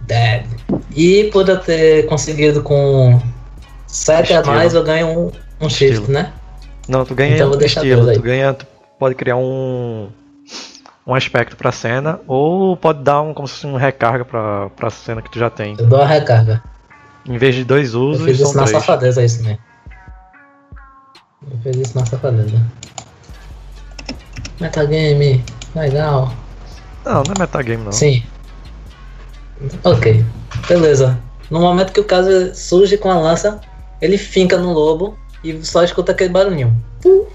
[0.00, 0.46] Dead.
[0.94, 3.20] E por eu ter conseguido com
[3.86, 6.32] 7 a mais, eu ganho um, um shift, né?
[6.88, 8.66] Não, tu ganha Então um deixar estilo, tu ganha, tu
[8.98, 10.08] pode criar um
[11.06, 14.90] um aspecto pra cena ou pode dar um como se fosse um recarga pra, pra
[14.90, 15.74] cena que tu já tem.
[15.78, 16.62] Eu dou a recarga.
[17.28, 18.78] Em vez de dois Eu usos, fiz são isso na três.
[18.80, 19.58] safadeza, isso mesmo.
[21.50, 22.62] Eu fiz isso na safadeza.
[24.60, 26.32] Metagame, legal.
[27.04, 27.92] Não, não é metagame não.
[27.92, 28.22] Sim.
[29.84, 30.24] Ok,
[30.68, 31.18] beleza.
[31.50, 33.60] No momento que o caso surge com a lança,
[34.00, 36.74] ele finca no lobo e só escuta aquele barulhinho.
[37.02, 37.26] Pum.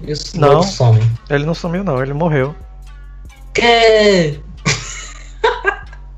[0.00, 0.48] E o Não.
[0.52, 1.00] lobo some.
[1.30, 2.54] Ele não sumiu não, ele morreu.
[3.54, 4.40] Que?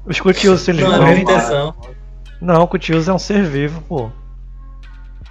[0.06, 1.22] Os Cutius, eles Não morrerem.
[1.22, 1.74] intenção.
[2.40, 4.10] Não, o Cutius é um ser vivo, pô.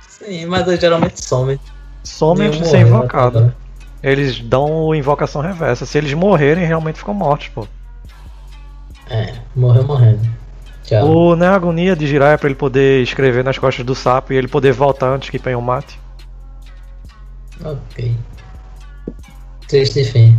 [0.08, 1.60] Sim, mas ele geralmente some.
[2.04, 3.42] Some antes de ser invocado.
[3.42, 3.54] né?
[4.02, 5.86] Eles dão invocação reversa.
[5.86, 7.68] Se eles morrerem, realmente ficam mortos, pô.
[9.10, 10.22] É, morreu morrendo.
[10.84, 11.08] Tchau.
[11.08, 14.34] O né, a agonia de girar é pra ele poder escrever nas costas do sapo
[14.34, 16.00] e ele poder voltar antes que Penhon mate.
[17.64, 18.16] Ok.
[19.68, 20.38] Triste fim.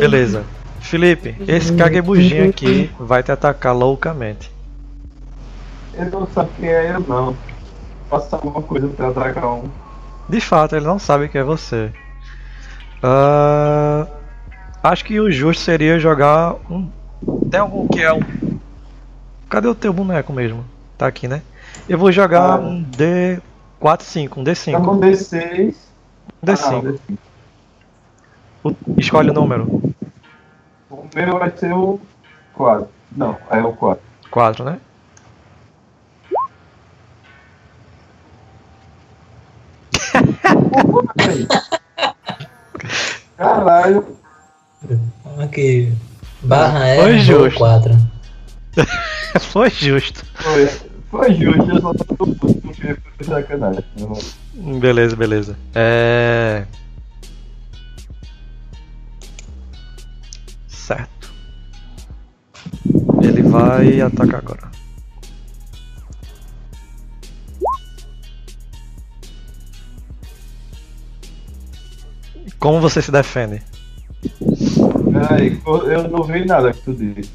[0.00, 0.44] Beleza.
[0.96, 4.52] Felipe, esse Kagebujin aqui vai te atacar loucamente.
[5.94, 7.34] Ele não sabe quem é eu, não.
[8.10, 9.64] Faça alguma coisa pra atacar um.
[10.28, 11.90] De fato, ele não sabe que é você.
[13.02, 14.06] Ah,
[14.82, 16.86] acho que o justo seria jogar um.
[17.50, 18.20] Tem algum que é um.
[19.48, 20.62] Cadê o teu boneco mesmo?
[20.98, 21.40] Tá aqui, né?
[21.88, 22.60] Eu vou jogar Ah.
[22.60, 24.84] um D4, 5, um Tá D5.
[24.84, 25.74] com D6.
[26.42, 26.98] Um D5.
[28.62, 29.91] O- Escolhe o número.
[30.92, 31.98] O meu vai ser o
[32.52, 32.86] 4.
[33.16, 34.04] Não, é o 4.
[34.30, 34.78] 4, né?
[43.38, 44.06] Caralho.
[45.38, 45.94] Aqui.
[46.42, 47.58] Barra Foi é justo.
[47.58, 47.96] 4.
[49.40, 50.26] Foi justo.
[50.34, 50.66] Foi,
[51.10, 53.82] foi justo, eu só tô puto porque foi sacanagem.
[54.78, 55.56] Beleza, beleza.
[55.74, 56.66] É.
[63.52, 64.70] vai atacar agora.
[72.58, 73.60] Como você se defende?
[75.12, 77.30] Peraí, eu não vi nada que tu disse.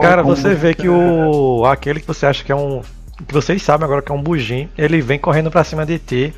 [0.00, 2.82] Cara, você vê que o aquele que você acha que é um
[3.26, 6.34] que vocês sabem agora que é um bugim, ele vem correndo pra cima de ti,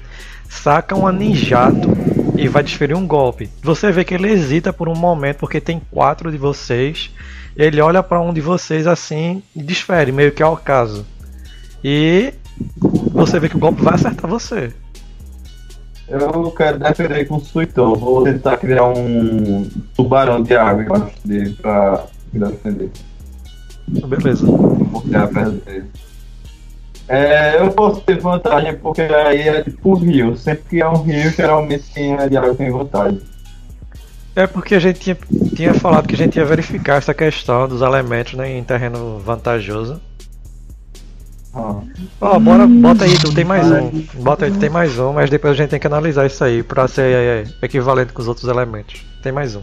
[0.48, 1.88] saca um ninjato
[2.36, 3.48] e vai desferir um golpe.
[3.62, 7.10] Você vê que ele hesita por um momento porque tem quatro de vocês.
[7.56, 11.06] Ele olha pra um de vocês assim e desfere, meio que ao caso.
[11.82, 12.34] E
[13.12, 14.72] você vê que o golpe vai acertar você.
[16.08, 17.94] Eu quero defender com o suitão.
[17.94, 22.90] Vou tentar criar um tubarão de água embaixo dele pra me defender.
[23.88, 24.46] Beleza.
[24.46, 25.84] Vou criar perto dele.
[27.06, 30.36] É, eu posso ter vantagem porque aí é tipo rio.
[30.36, 33.20] Sempre que é um rio, geralmente quem é de água tem vantagem.
[34.36, 35.16] É porque a gente tinha,
[35.54, 40.00] tinha falado que a gente ia verificar essa questão dos elementos né, em terreno vantajoso.
[41.52, 41.82] Ó,
[42.20, 44.04] oh, bora, bota aí, tu tem mais um.
[44.14, 46.64] Bota aí, tu tem mais um, mas depois a gente tem que analisar isso aí
[46.64, 49.06] pra ser é, é, equivalente com os outros elementos.
[49.22, 49.62] Tem mais um.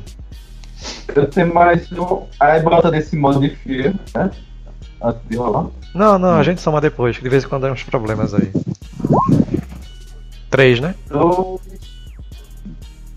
[1.14, 2.24] Eu tenho mais um.
[2.40, 4.32] Aí bota nesse modo de fio, né?
[5.04, 5.68] Antes de rolar.
[5.94, 8.50] Não, não, a gente soma depois, que de vez em quando tem uns problemas aí.
[10.50, 10.96] Três, né?
[11.10, 11.71] Dois.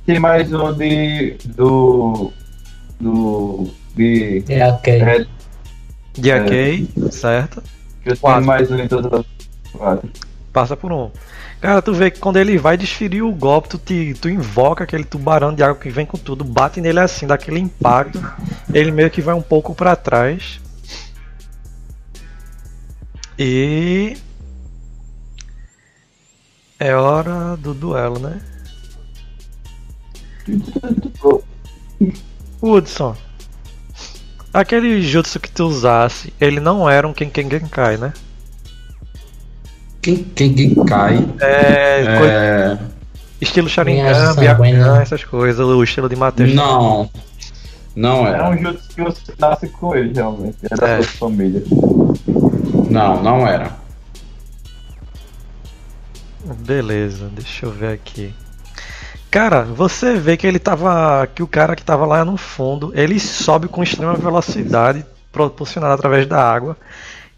[0.06, 1.36] Tem mais um de.
[1.46, 2.32] do.
[3.00, 3.70] do.
[3.96, 4.44] de.
[4.48, 5.02] É ok.
[5.02, 5.26] É,
[6.12, 7.62] de ok, é, certo.
[8.04, 10.10] Eu tenho mais um em todas as quatro.
[10.52, 11.10] Passa por um.
[11.60, 15.04] Cara, tu vê que quando ele vai desferir o golpe, tu, te, tu invoca aquele
[15.04, 18.22] tubarão de água que vem com tudo, bate nele assim, dá aquele impacto.
[18.72, 20.60] Ele meio que vai um pouco para trás.
[23.38, 24.16] E.
[26.78, 28.40] É hora do duelo, né?
[32.60, 33.16] Hudson.
[34.52, 38.12] Aquele jutsu que tu usasse, ele não era um Kenken Genkai, né?
[40.00, 41.28] Kenken Genkai?
[41.40, 42.04] É.
[42.04, 42.78] é...
[43.40, 46.54] Estilo Sharingan, Byakugan, essas coisas, o estilo de Mateus.
[46.54, 47.10] Não.
[47.96, 48.44] Não era.
[48.44, 50.56] É um jutsu que você nasce com ele, realmente.
[50.70, 51.02] É da é.
[51.02, 51.62] sua família.
[52.90, 53.76] Não, não era.
[56.64, 58.32] Beleza, deixa eu ver aqui.
[59.34, 61.26] Cara, você vê que ele tava.
[61.26, 66.24] que o cara que tava lá no fundo, ele sobe com extrema velocidade, proporcionada através
[66.24, 66.76] da água.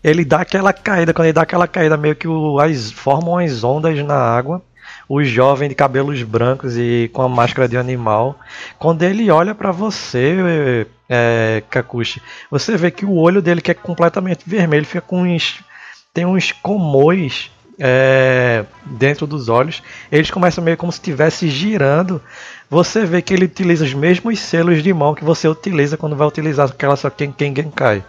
[0.04, 3.64] Ele dá aquela caída, quando ele dá aquela caída, meio que o, as, formam as
[3.64, 4.60] ondas na água.
[5.08, 8.38] O jovem de cabelos brancos e com a máscara de animal.
[8.78, 12.20] Quando ele olha para você, é, Kakushi,
[12.50, 15.64] você vê que o olho dele, que é completamente vermelho, fica com uns.
[16.12, 22.20] tem uns comões é, dentro dos olhos, eles começam meio como se estivesse girando.
[22.68, 26.26] Você vê que ele utiliza os mesmos selos de mão que você utiliza quando vai
[26.26, 28.04] utilizar aquela sua Kenken Genkai.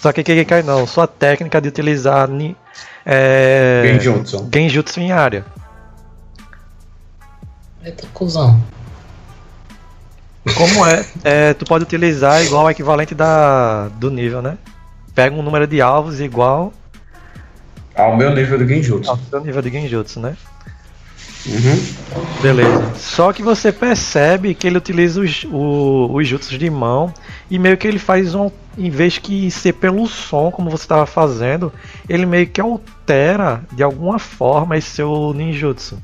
[0.00, 2.28] Só que Genkai não, sua técnica de utilizar
[3.04, 4.48] é, Genjutsu.
[4.52, 5.44] Genjutsu em área.
[7.82, 8.60] Eita, cuzão.
[10.54, 14.56] Como é, é, tu pode utilizar igual o equivalente da, do nível, né?
[15.14, 16.72] Pega um número de alvos igual
[17.96, 19.10] ao meu nível de Genjutsu.
[19.10, 20.36] Ao seu nível de Genjutsu, né?
[21.46, 22.42] Uhum.
[22.42, 22.94] Beleza.
[22.96, 27.14] Só que você percebe que ele utiliza os, o, os jutsus de mão
[27.50, 28.50] e meio que ele faz um.
[28.76, 31.72] Em vez que ser pelo som, como você estava fazendo,
[32.08, 35.98] ele meio que altera de alguma forma esse seu ninjutsu.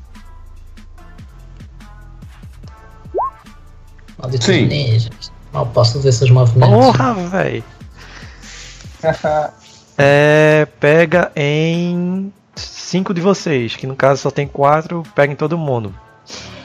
[4.17, 4.65] Maldito Sim.
[4.65, 5.09] ninja.
[5.51, 6.73] Mal posso ver seus movimentos.
[6.73, 7.63] Porra, velho.
[9.97, 15.57] É, pega em cinco de vocês, que no caso só tem quatro, pega em todo
[15.57, 15.93] mundo.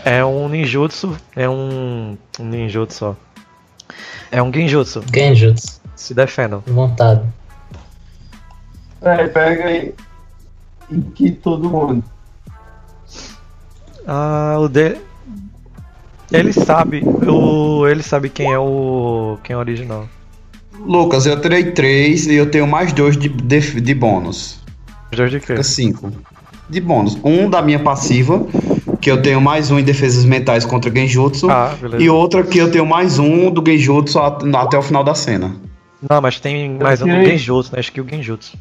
[0.05, 3.16] É um ninjutsu, é um, um ninjutsu só.
[4.31, 5.03] É um genjutsu.
[5.12, 5.81] Genjutsu.
[5.97, 6.62] Se defendam.
[6.66, 7.26] Montado.
[9.01, 9.95] É, pega em,
[10.91, 12.05] em que todo mundo.
[14.07, 14.97] Ah, o de...
[16.31, 17.87] Ele sabe, o...
[17.87, 20.07] ele sabe quem é o quem é o original.
[20.87, 24.61] Lucas, eu terei três e eu tenho mais dois de, de, de bônus.
[25.14, 25.47] Dois de quê?
[25.47, 26.12] Fica cinco.
[26.68, 27.18] De bônus.
[27.24, 28.47] Um da minha passiva,
[29.01, 31.51] que eu tenho mais um em defesas mentais contra Genjutsu.
[31.51, 35.55] Ah, e outra que eu tenho mais um do Genjutsu até o final da cena.
[36.09, 37.81] Não, mas tem mais um do Genjutsu, né?
[37.81, 38.57] Skill Genjutsu.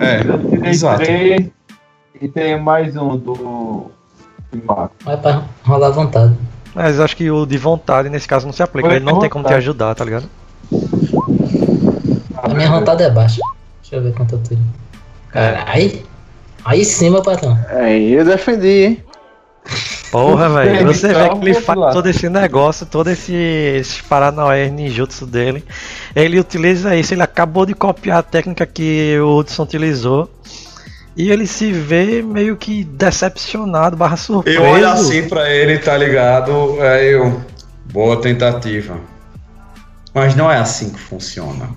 [0.00, 1.04] É, exato.
[1.04, 1.48] Três,
[2.20, 3.90] e tenho mais um do.
[5.04, 6.34] Vai pra rolar vontade.
[6.74, 9.30] Mas acho que o de vontade nesse caso não se aplica, Foi ele não vontade.
[9.30, 10.28] tem como te ajudar, tá ligado?
[12.44, 13.40] A minha vontade é baixa.
[13.80, 14.64] Deixa eu ver quanto eu tenho.
[15.30, 16.02] Caralho.
[16.64, 17.58] Aí sim, meu patrão.
[17.68, 19.04] Aí eu defendi, hein?
[20.10, 20.86] Porra, velho.
[20.86, 25.64] Você vê que ele faz todo esse negócio, todo esse, esse paranoia ninjutsu dele.
[26.14, 30.30] Ele utiliza isso, ele acabou de copiar a técnica que o Hudson utilizou.
[31.16, 34.60] E ele se vê meio que decepcionado, barra surpreso.
[34.60, 36.80] Eu olho assim pra ele, tá ligado?
[36.80, 37.40] Aí eu.
[37.92, 38.98] Boa tentativa.
[40.12, 41.68] Mas não é assim que funciona.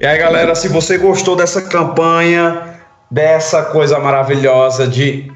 [0.00, 5.30] E aí, galera, se você gostou dessa campanha, dessa coisa maravilhosa de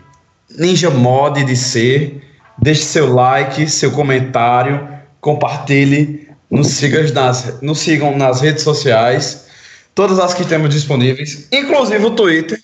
[0.51, 2.25] Ninja Mod de ser,
[2.59, 4.89] deixe seu like, seu comentário,
[5.21, 9.47] compartilhe, nos, siga nas, nos sigam nas redes sociais,
[9.95, 12.61] todas as que temos disponíveis, inclusive o Twitter.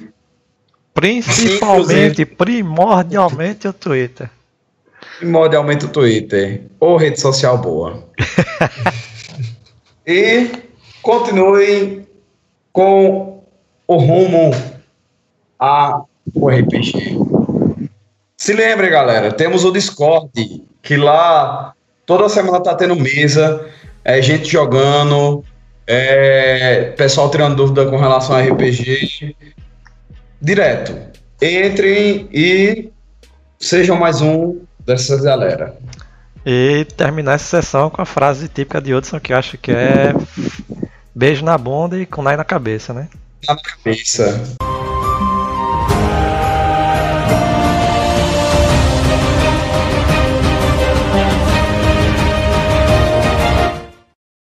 [0.93, 4.29] Principalmente, inclusive, primordialmente o Twitter.
[5.19, 8.05] Primordialmente o Twitter, ou rede social boa.
[10.05, 10.74] e
[11.05, 12.09] continuem
[12.73, 13.45] com
[13.87, 14.51] o rumo
[15.61, 16.03] a
[16.35, 17.19] o RPG.
[18.39, 21.75] Se lembre, galera, temos o Discord, que lá
[22.07, 23.67] toda semana tá tendo mesa,
[24.03, 25.45] é gente jogando,
[25.87, 29.37] é, pessoal tirando dúvida com relação a RPG.
[30.41, 30.97] Direto.
[31.41, 32.91] Entrem e
[33.59, 35.77] sejam mais um dessas galera.
[36.47, 40.15] E terminar essa sessão com a frase típica de Hudson que eu acho que é
[41.15, 43.09] beijo na bunda e com nai na cabeça, né?
[43.47, 44.57] Na cabeça.